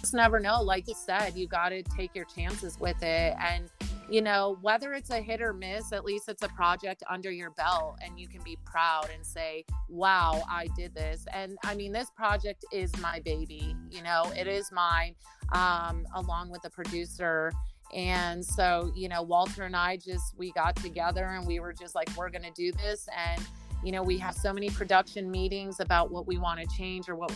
Just 0.00 0.14
never 0.14 0.38
know. 0.40 0.62
Like 0.62 0.88
you 0.88 0.94
said, 0.94 1.36
you 1.36 1.46
got 1.46 1.70
to 1.70 1.82
take 1.82 2.14
your 2.14 2.26
chances 2.26 2.78
with 2.78 3.02
it, 3.02 3.34
and 3.40 3.70
you 4.10 4.20
know, 4.20 4.58
whether 4.60 4.92
it's 4.92 5.10
a 5.10 5.20
hit 5.20 5.40
or 5.40 5.52
miss, 5.52 5.92
at 5.92 6.04
least 6.04 6.28
it's 6.28 6.42
a 6.42 6.48
project 6.48 7.04
under 7.08 7.30
your 7.30 7.50
belt 7.50 7.96
and 8.04 8.18
you 8.18 8.26
can 8.26 8.42
be 8.42 8.58
proud 8.64 9.08
and 9.14 9.24
say, 9.24 9.64
wow, 9.88 10.42
I 10.50 10.66
did 10.76 10.94
this. 10.94 11.26
And 11.32 11.56
I 11.62 11.76
mean, 11.76 11.92
this 11.92 12.10
project 12.10 12.64
is 12.72 12.96
my 12.98 13.20
baby, 13.20 13.76
you 13.88 14.02
know, 14.02 14.24
it 14.36 14.48
is 14.48 14.72
mine, 14.72 15.14
um, 15.52 16.06
along 16.16 16.50
with 16.50 16.62
the 16.62 16.70
producer. 16.70 17.52
And 17.94 18.44
so, 18.44 18.92
you 18.96 19.08
know, 19.08 19.22
Walter 19.22 19.62
and 19.62 19.76
I 19.76 19.96
just, 19.96 20.36
we 20.36 20.50
got 20.52 20.74
together 20.74 21.24
and 21.26 21.46
we 21.46 21.60
were 21.60 21.72
just 21.72 21.94
like, 21.94 22.08
we're 22.16 22.30
going 22.30 22.42
to 22.42 22.52
do 22.52 22.72
this. 22.72 23.08
And, 23.16 23.40
you 23.84 23.92
know, 23.92 24.02
we 24.02 24.18
have 24.18 24.34
so 24.34 24.52
many 24.52 24.70
production 24.70 25.30
meetings 25.30 25.78
about 25.78 26.10
what 26.10 26.26
we 26.26 26.36
want 26.36 26.60
to 26.60 26.66
change 26.76 27.08
or 27.08 27.14
what 27.14 27.32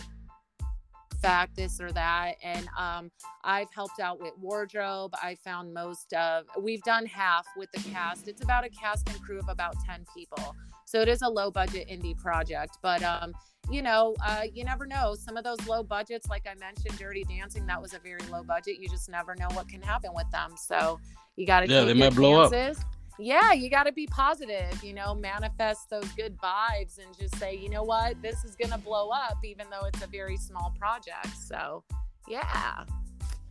fact 1.15 1.55
this 1.55 1.79
or 1.79 1.91
that 1.91 2.35
and 2.43 2.67
um 2.77 3.11
I've 3.43 3.71
helped 3.73 3.99
out 3.99 4.19
with 4.19 4.33
wardrobe. 4.39 5.13
I 5.21 5.35
found 5.35 5.73
most 5.73 6.13
of 6.13 6.45
we've 6.59 6.81
done 6.83 7.05
half 7.05 7.45
with 7.57 7.71
the 7.71 7.79
cast. 7.89 8.27
It's 8.27 8.43
about 8.43 8.65
a 8.65 8.69
cast 8.69 9.09
and 9.09 9.21
crew 9.21 9.39
of 9.39 9.49
about 9.49 9.75
10 9.85 10.05
people. 10.15 10.55
So 10.85 11.01
it 11.01 11.07
is 11.07 11.21
a 11.21 11.29
low 11.29 11.51
budget 11.51 11.87
indie 11.89 12.17
project, 12.17 12.77
but 12.81 13.01
um 13.03 13.33
you 13.71 13.81
know, 13.81 14.15
uh, 14.23 14.43
you 14.53 14.63
never 14.63 14.85
know. 14.85 15.15
Some 15.15 15.37
of 15.37 15.43
those 15.43 15.57
low 15.67 15.81
budgets, 15.81 16.29
like 16.29 16.45
I 16.47 16.53
mentioned, 16.53 16.99
Dirty 16.99 17.23
Dancing, 17.23 17.65
that 17.65 17.81
was 17.81 17.95
a 17.95 17.99
very 17.99 18.21
low 18.31 18.43
budget. 18.43 18.77
You 18.79 18.87
just 18.87 19.09
never 19.09 19.33
know 19.35 19.47
what 19.53 19.67
can 19.67 19.81
happen 19.81 20.11
with 20.13 20.29
them. 20.31 20.53
So 20.55 20.99
you 21.35 21.47
got 21.47 21.61
to 21.61 21.67
Yeah, 21.67 21.79
keep 21.79 21.87
they 21.87 21.93
might 21.95 22.13
blow 22.15 22.41
up. 22.41 22.51
Yeah, 23.17 23.53
you 23.53 23.69
got 23.69 23.83
to 23.83 23.91
be 23.93 24.07
positive. 24.07 24.83
You 24.83 24.93
know, 24.93 25.15
manifest 25.15 25.89
those 25.89 26.07
good 26.13 26.37
vibes 26.37 26.97
and 26.99 27.17
just 27.17 27.37
say, 27.37 27.55
you 27.55 27.69
know 27.69 27.83
what, 27.83 28.21
this 28.21 28.43
is 28.43 28.55
gonna 28.55 28.77
blow 28.77 29.09
up, 29.09 29.37
even 29.43 29.67
though 29.71 29.87
it's 29.87 30.03
a 30.03 30.07
very 30.07 30.37
small 30.37 30.73
project. 30.77 31.35
So, 31.47 31.83
yeah. 32.27 32.83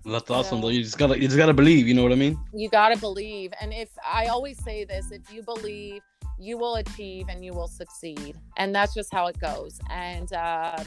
That's 0.05 0.31
awesome, 0.31 0.61
though. 0.61 0.69
You 0.69 0.83
just 0.83 0.99
gotta, 0.99 1.17
you 1.17 1.29
just 1.29 1.39
gotta 1.39 1.55
believe. 1.55 1.89
You 1.89 1.95
know 1.95 2.03
what 2.03 2.13
I 2.13 2.17
mean? 2.17 2.39
you 2.53 2.69
got 2.69 2.91
to 2.91 2.99
believe 2.99 3.53
and 3.61 3.73
if 3.73 3.89
i 4.07 4.27
always 4.27 4.63
say 4.63 4.85
this 4.85 5.11
if 5.11 5.33
you 5.33 5.43
believe 5.43 6.01
you 6.39 6.57
will 6.59 6.77
achieve 6.77 7.27
and 7.29 7.45
you 7.45 7.53
will 7.53 7.69
succeed 7.69 8.37
and 8.57 8.75
that's 8.75 8.95
just 8.95 9.13
how 9.13 9.27
it 9.27 9.39
goes 9.39 9.81
and 9.91 10.33
um 10.35 10.85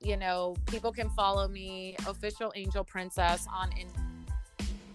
you 0.00 0.16
know 0.16 0.54
people 0.66 0.92
can 0.92 1.08
follow 1.10 1.48
me 1.48 1.96
official 2.06 2.52
angel 2.56 2.84
princess 2.84 3.46
on 3.52 3.70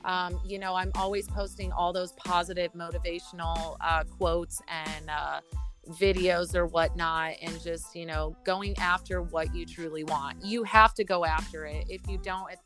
um, 0.06 0.40
you 0.46 0.60
know 0.60 0.76
i'm 0.76 0.92
always 0.96 1.28
posting 1.28 1.72
all 1.72 1.94
those 1.94 2.14
positive 2.14 2.72
motivational 2.74 3.78
uh, 3.82 4.04
quotes 4.18 4.62
and 4.68 5.10
uh, 5.10 5.42
videos 5.90 6.56
or 6.56 6.66
whatnot 6.68 7.34
and 7.42 7.62
just 7.62 7.96
you 7.96 8.06
know 8.06 8.36
going 8.46 8.78
after 8.78 9.22
what 9.22 9.54
you 9.56 9.66
truly 9.66 10.04
want. 10.04 10.44
You 10.44 10.64
have 10.64 10.94
to 10.96 11.04
go 11.04 11.26
after 11.26 11.66
it. 11.66 11.86
If 11.90 12.02
you 12.08 12.18
don't 12.18 12.52
it's 12.52 12.62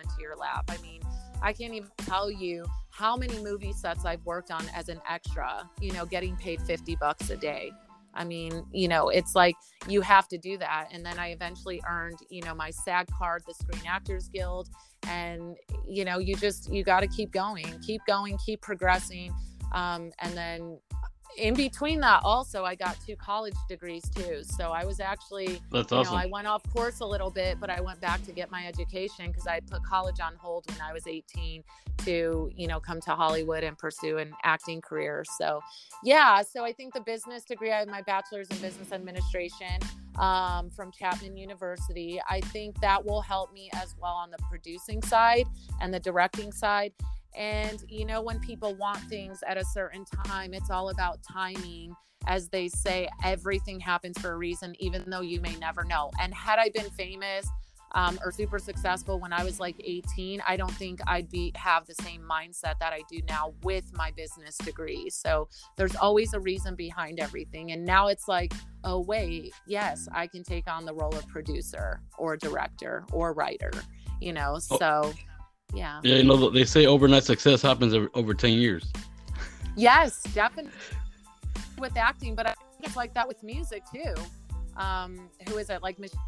into 0.00 0.14
your 0.20 0.36
lap. 0.36 0.64
I 0.68 0.76
mean 0.78 1.00
I 1.42 1.52
can't 1.52 1.72
even 1.74 1.88
tell 1.98 2.30
you 2.30 2.66
how 2.90 3.16
many 3.16 3.38
movie 3.42 3.72
sets 3.72 4.04
I've 4.04 4.24
worked 4.24 4.50
on 4.50 4.64
as 4.74 4.88
an 4.88 5.00
extra, 5.08 5.68
you 5.80 5.92
know, 5.92 6.04
getting 6.04 6.36
paid 6.36 6.60
50 6.62 6.96
bucks 6.96 7.30
a 7.30 7.36
day. 7.36 7.70
I 8.18 8.24
mean, 8.24 8.64
you 8.72 8.88
know, 8.88 9.08
it's 9.08 9.34
like 9.34 9.54
you 9.88 10.00
have 10.00 10.26
to 10.28 10.38
do 10.38 10.58
that. 10.58 10.88
And 10.92 11.06
then 11.06 11.18
I 11.18 11.28
eventually 11.28 11.80
earned, 11.88 12.18
you 12.28 12.42
know, 12.42 12.54
my 12.54 12.70
SAG 12.70 13.08
card, 13.16 13.44
the 13.46 13.54
Screen 13.54 13.82
Actors 13.88 14.28
Guild. 14.28 14.68
And, 15.06 15.56
you 15.86 16.04
know, 16.04 16.18
you 16.18 16.34
just, 16.34 16.70
you 16.70 16.82
got 16.82 17.00
to 17.00 17.06
keep 17.06 17.30
going, 17.30 17.64
keep 17.86 18.02
going, 18.06 18.36
keep 18.44 18.60
progressing. 18.60 19.32
Um, 19.72 20.10
and 20.20 20.36
then 20.36 20.78
in 21.36 21.54
between 21.54 22.00
that, 22.00 22.22
also, 22.24 22.64
I 22.64 22.74
got 22.74 22.96
two 23.06 23.16
college 23.16 23.54
degrees 23.68 24.02
too. 24.14 24.42
So 24.42 24.70
I 24.70 24.84
was 24.84 25.00
actually, 25.00 25.60
That's 25.70 25.90
you 25.92 25.98
awesome. 25.98 26.14
know, 26.14 26.20
I 26.20 26.26
went 26.26 26.46
off 26.46 26.62
course 26.72 27.00
a 27.00 27.06
little 27.06 27.30
bit, 27.30 27.60
but 27.60 27.70
I 27.70 27.80
went 27.80 28.00
back 28.00 28.24
to 28.24 28.32
get 28.32 28.50
my 28.50 28.66
education 28.66 29.28
because 29.28 29.46
I 29.46 29.60
put 29.60 29.82
college 29.84 30.20
on 30.20 30.34
hold 30.36 30.64
when 30.68 30.80
I 30.80 30.92
was 30.92 31.06
18 31.06 31.62
to, 32.04 32.50
you 32.54 32.66
know, 32.66 32.80
come 32.80 33.00
to 33.02 33.10
Hollywood 33.10 33.64
and 33.64 33.76
pursue 33.76 34.18
an 34.18 34.32
acting 34.44 34.80
career. 34.80 35.24
So, 35.38 35.60
yeah. 36.02 36.42
So 36.42 36.64
I 36.64 36.72
think 36.72 36.94
the 36.94 37.00
business 37.00 37.44
degree, 37.44 37.72
I 37.72 37.80
have 37.80 37.88
my 37.88 38.02
bachelor's 38.02 38.48
in 38.48 38.58
business 38.58 38.92
administration 38.92 39.80
um, 40.18 40.70
from 40.70 40.90
Chapman 40.92 41.36
University. 41.36 42.20
I 42.28 42.40
think 42.40 42.80
that 42.80 43.04
will 43.04 43.20
help 43.20 43.52
me 43.52 43.70
as 43.74 43.94
well 44.00 44.14
on 44.14 44.30
the 44.30 44.38
producing 44.48 45.02
side 45.02 45.46
and 45.80 45.92
the 45.92 46.00
directing 46.00 46.52
side. 46.52 46.92
And, 47.38 47.82
you 47.88 48.04
know, 48.04 48.20
when 48.20 48.40
people 48.40 48.74
want 48.74 48.98
things 49.04 49.42
at 49.46 49.56
a 49.56 49.64
certain 49.64 50.04
time, 50.26 50.52
it's 50.52 50.70
all 50.70 50.90
about 50.90 51.20
timing 51.22 51.94
as 52.26 52.48
they 52.48 52.68
say, 52.68 53.08
everything 53.24 53.80
happens 53.80 54.18
for 54.18 54.32
a 54.32 54.36
reason, 54.36 54.74
even 54.78 55.02
though 55.08 55.22
you 55.22 55.40
may 55.40 55.56
never 55.56 55.82
know. 55.84 56.10
And 56.20 56.34
had 56.34 56.58
I 56.58 56.68
been 56.68 56.90
famous 56.90 57.48
um, 57.92 58.18
or 58.22 58.30
super 58.30 58.58
successful 58.58 59.18
when 59.18 59.32
I 59.32 59.44
was 59.44 59.58
like 59.58 59.76
18, 59.82 60.42
I 60.46 60.56
don't 60.56 60.72
think 60.72 61.00
I'd 61.06 61.30
be 61.30 61.52
have 61.56 61.86
the 61.86 61.94
same 62.02 62.22
mindset 62.22 62.74
that 62.80 62.92
I 62.92 63.00
do 63.10 63.20
now 63.28 63.54
with 63.62 63.84
my 63.94 64.10
business 64.10 64.58
degree. 64.58 65.08
So 65.08 65.48
there's 65.76 65.96
always 65.96 66.34
a 66.34 66.40
reason 66.40 66.74
behind 66.74 67.18
everything. 67.18 67.72
And 67.72 67.84
now 67.84 68.08
it's 68.08 68.28
like, 68.28 68.52
oh 68.84 69.00
wait, 69.00 69.54
yes, 69.66 70.06
I 70.12 70.26
can 70.26 70.42
take 70.42 70.70
on 70.70 70.84
the 70.84 70.92
role 70.92 71.16
of 71.16 71.26
producer 71.28 72.02
or 72.18 72.36
director 72.36 73.06
or 73.10 73.32
writer. 73.32 73.70
You 74.20 74.34
know, 74.34 74.58
so 74.58 75.14
yeah. 75.74 76.00
Yeah, 76.02 76.16
you 76.16 76.24
know 76.24 76.50
they 76.50 76.64
say 76.64 76.86
overnight 76.86 77.24
success 77.24 77.62
happens 77.62 77.94
over, 78.14 78.34
ten 78.34 78.52
years. 78.52 78.90
Yes, 79.76 80.22
definitely 80.34 80.72
with 81.78 81.96
acting, 81.96 82.34
but 82.34 82.46
I 82.46 82.54
think 82.54 82.84
it's 82.84 82.96
like 82.96 83.14
that 83.14 83.28
with 83.28 83.42
music 83.42 83.82
too. 83.92 84.14
Um, 84.76 85.28
who 85.48 85.58
is 85.58 85.70
it? 85.70 85.82
Like 85.82 85.98
Michelle. 85.98 86.20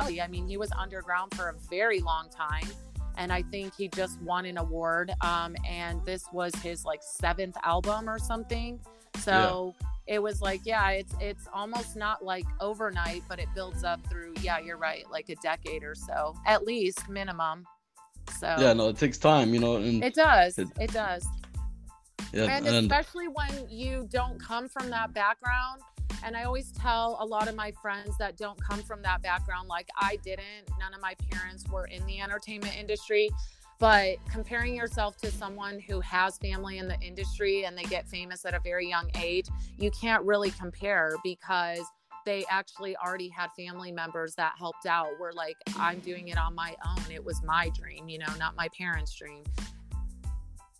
I 0.00 0.26
mean, 0.28 0.48
he 0.48 0.56
was 0.56 0.70
underground 0.72 1.34
for 1.34 1.50
a 1.50 1.54
very 1.70 2.00
long 2.00 2.28
time, 2.28 2.66
and 3.16 3.32
I 3.32 3.42
think 3.42 3.74
he 3.76 3.88
just 3.88 4.20
won 4.22 4.46
an 4.46 4.58
award. 4.58 5.12
Um, 5.20 5.54
and 5.68 6.04
this 6.04 6.26
was 6.32 6.54
his 6.56 6.84
like 6.84 7.00
seventh 7.02 7.56
album 7.62 8.08
or 8.08 8.18
something. 8.18 8.80
So 9.18 9.74
it 10.06 10.20
was 10.20 10.42
like, 10.42 10.62
yeah, 10.64 10.90
it's 10.90 11.14
it's 11.20 11.48
almost 11.52 11.96
not 11.96 12.24
like 12.24 12.46
overnight, 12.60 13.22
but 13.28 13.38
it 13.38 13.48
builds 13.54 13.84
up 13.84 14.04
through. 14.08 14.34
Yeah, 14.40 14.58
you're 14.58 14.78
right, 14.78 15.04
like 15.10 15.28
a 15.28 15.36
decade 15.36 15.84
or 15.84 15.94
so, 15.94 16.34
at 16.46 16.64
least 16.64 17.08
minimum. 17.08 17.66
So 18.40 18.54
Yeah, 18.58 18.72
no, 18.72 18.88
it 18.88 18.96
takes 18.98 19.18
time. 19.18 19.54
You 19.54 19.60
know, 19.60 19.76
and 19.76 20.02
it 20.02 20.14
does. 20.14 20.58
It- 20.58 20.68
It 20.80 20.92
does 20.92 21.26
yeah, 22.32 22.44
and, 22.44 22.66
and 22.66 22.76
especially 22.90 23.28
when 23.28 23.68
you 23.68 24.08
don't 24.10 24.40
come 24.40 24.68
from 24.68 24.88
that 24.90 25.12
background 25.12 25.82
and 26.24 26.36
i 26.36 26.44
always 26.44 26.72
tell 26.72 27.18
a 27.20 27.24
lot 27.26 27.48
of 27.48 27.54
my 27.54 27.72
friends 27.82 28.16
that 28.18 28.36
don't 28.36 28.58
come 28.62 28.82
from 28.82 29.02
that 29.02 29.20
background 29.22 29.68
like 29.68 29.88
i 29.98 30.16
didn't 30.24 30.68
none 30.78 30.94
of 30.94 31.00
my 31.00 31.14
parents 31.30 31.64
were 31.70 31.86
in 31.86 32.04
the 32.06 32.20
entertainment 32.20 32.74
industry 32.78 33.28
but 33.78 34.16
comparing 34.30 34.74
yourself 34.74 35.16
to 35.16 35.30
someone 35.30 35.78
who 35.80 36.00
has 36.00 36.38
family 36.38 36.78
in 36.78 36.86
the 36.88 36.98
industry 37.00 37.64
and 37.64 37.76
they 37.76 37.82
get 37.84 38.06
famous 38.08 38.44
at 38.44 38.54
a 38.54 38.60
very 38.60 38.88
young 38.88 39.10
age 39.20 39.46
you 39.76 39.90
can't 39.90 40.22
really 40.24 40.50
compare 40.52 41.12
because 41.24 41.80
they 42.24 42.44
actually 42.50 42.96
already 42.96 43.28
had 43.28 43.50
family 43.56 43.92
members 43.92 44.34
that 44.34 44.52
helped 44.58 44.86
out 44.86 45.08
were 45.18 45.32
like 45.32 45.56
i'm 45.76 45.98
doing 46.00 46.28
it 46.28 46.38
on 46.38 46.54
my 46.54 46.74
own 46.86 47.10
it 47.10 47.24
was 47.24 47.42
my 47.42 47.70
dream 47.70 48.08
you 48.08 48.18
know 48.18 48.32
not 48.38 48.56
my 48.56 48.68
parents 48.76 49.14
dream 49.14 49.42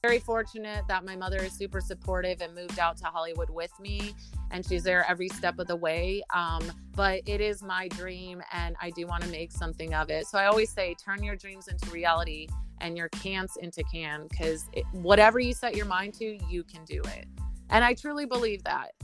very 0.02 0.18
fortunate 0.18 0.84
that 0.88 1.04
my 1.04 1.14
mother 1.14 1.36
is 1.36 1.52
super 1.52 1.80
supportive 1.80 2.40
and 2.40 2.52
moved 2.56 2.80
out 2.80 2.96
to 2.96 3.04
Hollywood 3.04 3.48
with 3.48 3.70
me, 3.78 4.16
and 4.50 4.66
she's 4.66 4.82
there 4.82 5.08
every 5.08 5.28
step 5.28 5.60
of 5.60 5.68
the 5.68 5.76
way. 5.76 6.24
Um, 6.34 6.72
but 6.96 7.22
it 7.24 7.40
is 7.40 7.62
my 7.62 7.86
dream, 7.86 8.42
and 8.52 8.74
I 8.82 8.90
do 8.90 9.06
want 9.06 9.22
to 9.22 9.28
make 9.28 9.52
something 9.52 9.94
of 9.94 10.10
it. 10.10 10.26
So 10.26 10.38
I 10.38 10.46
always 10.46 10.70
say, 10.70 10.96
turn 10.96 11.22
your 11.22 11.36
dreams 11.36 11.68
into 11.68 11.88
reality 11.90 12.48
and 12.80 12.96
your 12.96 13.10
can'ts 13.10 13.56
into 13.58 13.84
can, 13.84 14.26
because 14.28 14.68
whatever 14.90 15.38
you 15.38 15.54
set 15.54 15.76
your 15.76 15.86
mind 15.86 16.14
to, 16.14 16.36
you 16.50 16.64
can 16.64 16.84
do 16.84 17.00
it. 17.02 17.28
And 17.70 17.84
I 17.84 17.94
truly 17.94 18.26
believe 18.26 18.64
that. 18.64 18.94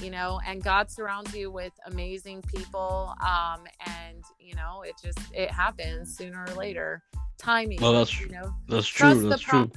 You 0.00 0.10
know, 0.10 0.40
and 0.46 0.62
God 0.62 0.90
surrounds 0.90 1.34
you 1.34 1.50
with 1.50 1.72
amazing 1.86 2.42
people. 2.42 3.14
Um, 3.20 3.60
and 3.86 4.22
you 4.38 4.54
know, 4.54 4.82
it 4.82 4.94
just 5.02 5.18
it 5.34 5.50
happens 5.50 6.16
sooner 6.16 6.44
or 6.48 6.54
later. 6.54 7.02
Timing. 7.38 7.80
Well, 7.80 7.92
that's 7.92 8.20
you 8.20 8.28
know. 8.28 8.54
That's 8.68 8.86
true. 8.86 9.28
That's 9.28 9.42
true. 9.42 9.70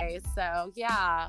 Okay, 0.00 0.20
so 0.34 0.72
yeah. 0.74 1.28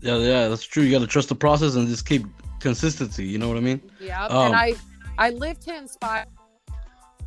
Yeah, 0.00 0.16
yeah, 0.18 0.48
that's 0.48 0.64
true. 0.64 0.82
You 0.82 0.90
got 0.90 1.00
to 1.00 1.06
trust 1.06 1.28
the 1.28 1.34
process 1.34 1.76
and 1.76 1.86
just 1.86 2.06
keep 2.06 2.26
consistency. 2.58 3.24
You 3.24 3.38
know 3.38 3.48
what 3.48 3.56
I 3.56 3.60
mean? 3.60 3.80
yeah 4.00 4.26
Um, 4.26 4.46
and 4.46 4.56
I 4.56 4.74
I 5.18 5.30
live 5.30 5.60
to 5.60 5.76
inspire. 5.76 6.26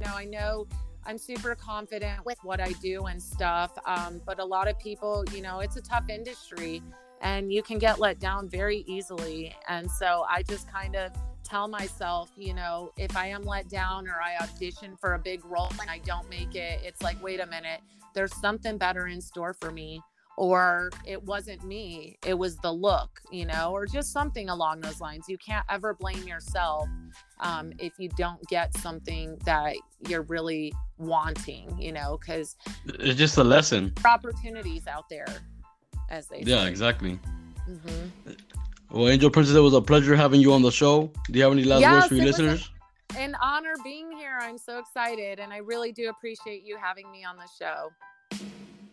Know, 0.06 0.13
I 0.13 0.25
know 0.25 0.67
I'm 1.06 1.17
super 1.17 1.56
confident 1.56 2.25
with 2.25 2.38
what 2.43 2.60
I 2.60 2.73
do 2.82 3.06
and 3.06 3.21
stuff. 3.21 3.71
Um, 3.86 4.21
but 4.25 4.39
a 4.39 4.45
lot 4.45 4.67
of 4.67 4.78
people, 4.80 5.23
you 5.34 5.41
know, 5.41 5.60
it's 5.60 5.78
a 5.78 5.82
tough 5.82 6.10
industry 6.10 6.82
and 7.21 7.51
you 7.51 7.63
can 7.63 7.80
get 7.80 7.99
let 7.99 8.19
down 8.19 8.49
very 8.49 8.84
easily. 8.88 9.56
And 9.67 9.89
so 9.89 10.25
I 10.30 10.43
just 10.43 10.71
kind 10.71 10.95
of 10.95 11.12
tell 11.43 11.67
myself, 11.67 12.32
you 12.36 12.54
know, 12.54 12.91
if 12.97 13.15
I 13.15 13.28
am 13.28 13.43
let 13.43 13.69
down 13.69 14.08
or 14.08 14.15
I 14.21 14.36
audition 14.43 14.95
for 14.97 15.13
a 15.13 15.19
big 15.19 15.45
role 15.45 15.69
and 15.80 15.89
I 15.89 15.99
don't 15.99 16.30
make 16.30 16.56
it, 16.56 16.82
it's 16.84 17.01
like, 17.01 17.21
wait 17.23 17.39
a 17.39 17.45
minute, 17.45 17.82
there's 18.13 18.36
something 18.36 18.78
better 18.78 19.08
in 19.08 19.21
store 19.21 19.54
for 19.54 19.71
me. 19.71 20.01
Or 20.38 20.89
it 21.06 21.23
wasn't 21.23 21.63
me, 21.63 22.17
it 22.25 22.34
was 22.34 22.58
the 22.58 22.69
look, 22.69 23.21
you 23.32 23.45
know, 23.45 23.71
or 23.71 23.86
just 23.86 24.12
something 24.12 24.49
along 24.49 24.82
those 24.82 24.99
lines. 24.99 25.30
You 25.30 25.38
can't 25.38 25.65
ever 25.69 25.93
blame 25.93 26.28
yourself 26.28 26.89
um, 27.39 27.71
if 27.80 27.93
you 27.99 28.10
don't 28.17 28.45
get 28.49 28.75
something 28.75 29.38
that 29.45 29.78
you're 30.10 30.23
really 30.23 30.73
wanting, 30.97 31.78
you 31.80 31.93
know, 31.93 32.17
because 32.19 32.58
It's 32.86 33.17
just 33.17 33.38
a 33.38 33.45
lesson. 33.45 33.93
opportunities 34.04 34.88
out 34.88 35.08
there, 35.10 35.25
as 36.09 36.27
they 36.27 36.41
Yeah, 36.45 36.63
say. 36.63 36.69
exactly. 36.69 37.19
hmm 37.65 38.33
Well, 38.91 39.09
Angel 39.09 39.29
Princess, 39.29 39.55
it 39.55 39.59
was 39.59 39.73
a 39.73 39.81
pleasure 39.81 40.15
having 40.15 40.39
you 40.41 40.53
on 40.53 40.61
the 40.61 40.71
show. 40.71 41.11
Do 41.31 41.37
you 41.39 41.43
have 41.43 41.51
any 41.53 41.63
last 41.63 41.81
Yes, 41.81 41.93
words 41.93 42.07
for 42.07 42.15
your 42.15 42.23
a- 42.23 42.27
listeners? 42.27 42.69
An 43.17 43.35
honor 43.41 43.73
being 43.83 44.11
here. 44.11 44.37
I'm 44.41 44.57
so 44.57 44.79
excited, 44.79 45.39
and 45.39 45.51
I 45.53 45.57
really 45.57 45.91
do 45.91 46.09
appreciate 46.09 46.63
you 46.63 46.77
having 46.81 47.09
me 47.11 47.23
on 47.23 47.35
the 47.37 47.47
show. 47.59 47.91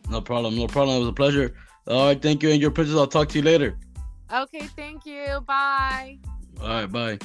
No 0.09 0.21
problem. 0.21 0.57
No 0.57 0.67
problem. 0.67 0.97
It 0.97 1.01
was 1.01 1.09
a 1.09 1.13
pleasure. 1.13 1.55
All 1.89 2.07
right. 2.07 2.21
Thank 2.21 2.43
you, 2.43 2.49
Angel 2.51 2.71
Princess. 2.71 2.97
I'll 2.97 3.07
talk 3.07 3.29
to 3.31 3.39
you 3.39 3.45
later. 3.45 3.77
Okay, 4.33 4.67
thank 4.77 5.05
you. 5.07 5.41
Bye. 5.47 6.19
All 6.61 6.69
right. 6.69 6.87
Bye. 6.91 7.19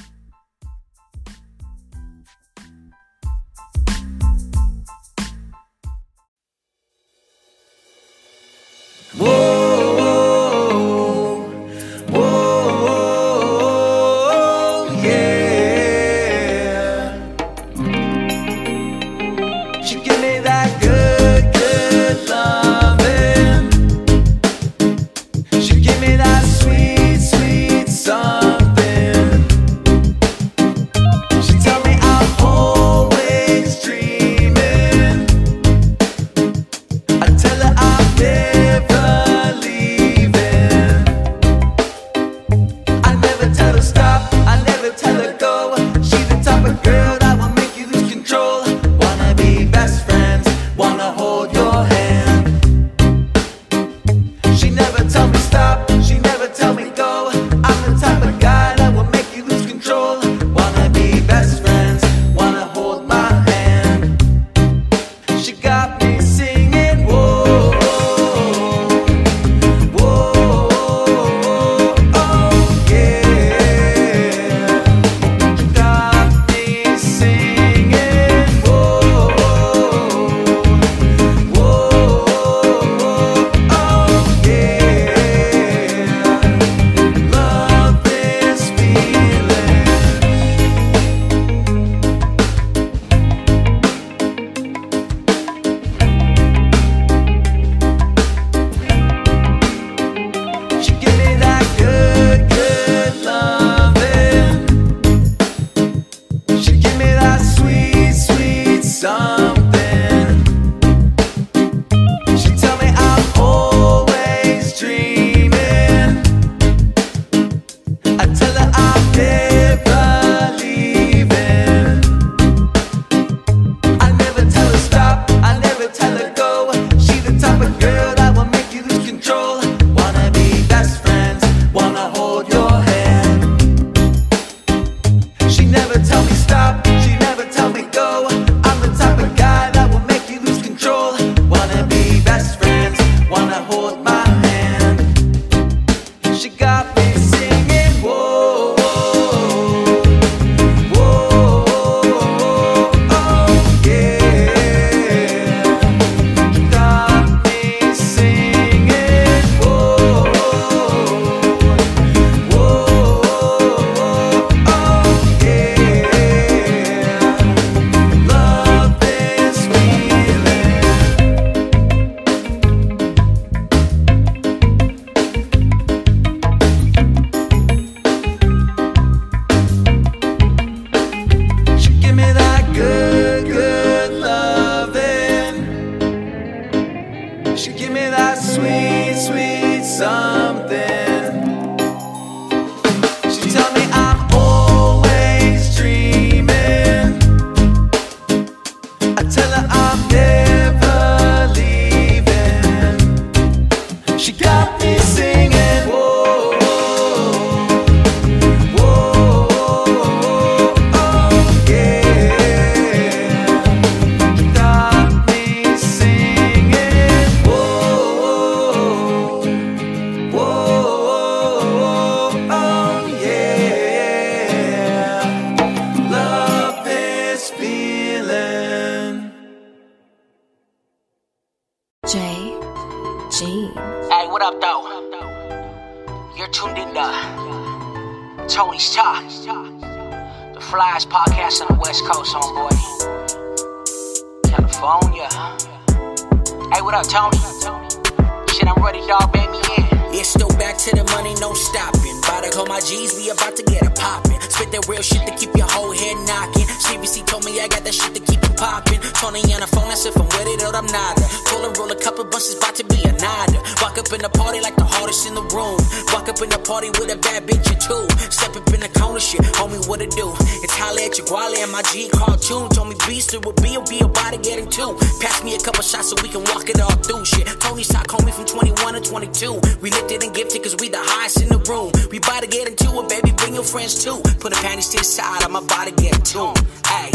Walk 266.14 266.30
up 266.30 266.42
in 266.42 266.50
the 266.50 266.60
party 266.60 266.90
with 267.00 267.12
a 267.12 267.18
bad 267.18 267.48
bitch 267.48 267.68
or 267.72 267.80
two. 267.80 268.04
Step 268.32 268.56
up 268.56 268.68
in 268.74 268.82
the 268.82 268.90
corner 269.00 269.20
shit, 269.20 269.42
homie, 269.56 269.82
what 269.88 270.02
it 270.02 270.12
do? 270.12 270.34
It's 270.64 270.76
holla 270.76 271.02
at 271.02 271.18
your 271.18 271.28
and 271.64 271.72
my 271.72 271.82
G 271.94 272.10
cartoon. 272.10 272.70
Told 272.70 272.90
me 272.90 272.96
beast 273.08 273.34
it 273.34 273.46
would 273.46 273.56
be, 273.62 273.76
a 273.76 273.82
be 273.84 274.00
about 274.00 274.34
to 274.34 274.40
get 274.40 274.60
in 274.60 274.70
two. 274.70 274.98
Pass 275.20 275.44
me 275.44 275.56
a 275.56 275.60
couple 275.60 275.84
shots 275.84 276.10
so 276.10 276.16
we 276.22 276.30
can 276.30 276.44
walk 276.52 276.70
it 276.70 276.80
all 276.80 276.96
through 277.04 277.26
shit. 277.26 277.48
Tony's 277.60 277.88
talk, 277.88 278.08
homie, 278.08 278.34
from 278.34 278.46
21 278.46 278.94
to 278.96 279.02
22. 279.02 279.60
We 279.82 279.92
lifted 279.92 280.24
and 280.24 280.34
gifted 280.34 280.64
cause 280.64 280.76
we 280.80 280.90
the 280.90 281.02
highest 281.02 281.42
in 281.42 281.50
the 281.50 281.60
room. 281.70 281.92
We 282.12 282.18
about 282.18 282.44
to 282.44 282.48
get 282.48 282.68
into 282.68 282.88
it, 283.00 283.10
baby, 283.10 283.32
bring 283.38 283.54
your 283.56 283.64
friends 283.64 284.04
too. 284.04 284.22
Put 284.40 284.54
the 284.54 284.60
panties 284.62 284.90
to 284.90 284.98
the 284.98 285.04
side, 285.04 285.44
I'm 285.44 285.56
about 285.56 285.88
to 285.88 285.94
get 285.96 286.16
into. 286.16 286.54
Hey, 286.88 287.12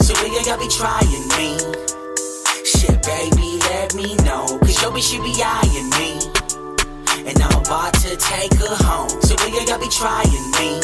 so 0.00 0.14
when 0.22 0.32
gotta 0.44 0.58
be 0.58 0.68
trying 0.68 1.26
me. 1.36 1.58
Shit, 2.64 3.02
baby, 3.02 3.58
let 3.70 3.94
me 3.94 4.14
know. 4.24 4.58
Cause 4.60 4.80
your 4.82 4.90
bitch, 4.90 5.10
she 5.10 5.18
be 5.18 5.34
eyeing 5.42 5.90
me. 5.90 6.31
And 7.24 7.40
I'm 7.40 7.60
about 7.60 7.94
to 8.02 8.16
take 8.16 8.52
her 8.54 8.74
home. 8.82 9.08
So 9.22 9.36
you 9.46 9.64
gotta 9.64 9.78
be 9.78 9.88
trying 9.88 10.50
me. 10.58 10.82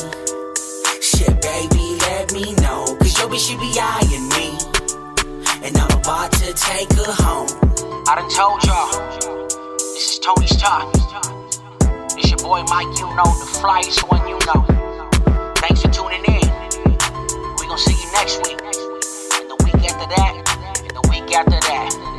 Shit, 1.02 1.34
baby, 1.42 1.98
let 2.06 2.32
me 2.32 2.54
know. 2.62 2.84
Cause 2.98 3.18
your 3.18 3.28
bitch, 3.28 3.48
she 3.48 3.56
be 3.56 3.74
eyeing 3.80 4.28
me. 4.38 4.54
And 5.66 5.76
I'm 5.76 5.98
about 5.98 6.30
to 6.32 6.52
take 6.54 6.92
her 6.92 7.12
home. 7.24 7.48
I 8.06 8.14
done 8.14 8.30
told 8.30 8.62
y'all. 8.64 8.90
This 9.78 10.12
is 10.12 10.18
Tony's 10.20 10.56
Talk. 10.56 10.94
It's 12.16 12.30
your 12.30 12.38
boy 12.38 12.62
Mike, 12.70 12.86
you 12.98 13.10
know, 13.16 13.26
the 13.42 13.48
flyest 13.58 14.08
one 14.08 14.26
you 14.28 14.38
know. 14.46 15.54
Thanks 15.56 15.82
for 15.82 15.90
tuning 15.90 16.24
in. 16.24 16.48
We 17.58 17.66
gonna 17.66 17.78
see 17.78 17.98
you 17.98 18.12
next 18.12 18.38
week. 18.46 18.60
And 18.62 19.50
the 19.50 19.58
week 19.64 19.90
after 19.90 20.06
that. 20.14 20.82
And 20.86 20.90
the 20.94 21.08
week 21.10 21.34
after 21.34 21.58
that. 21.68 22.17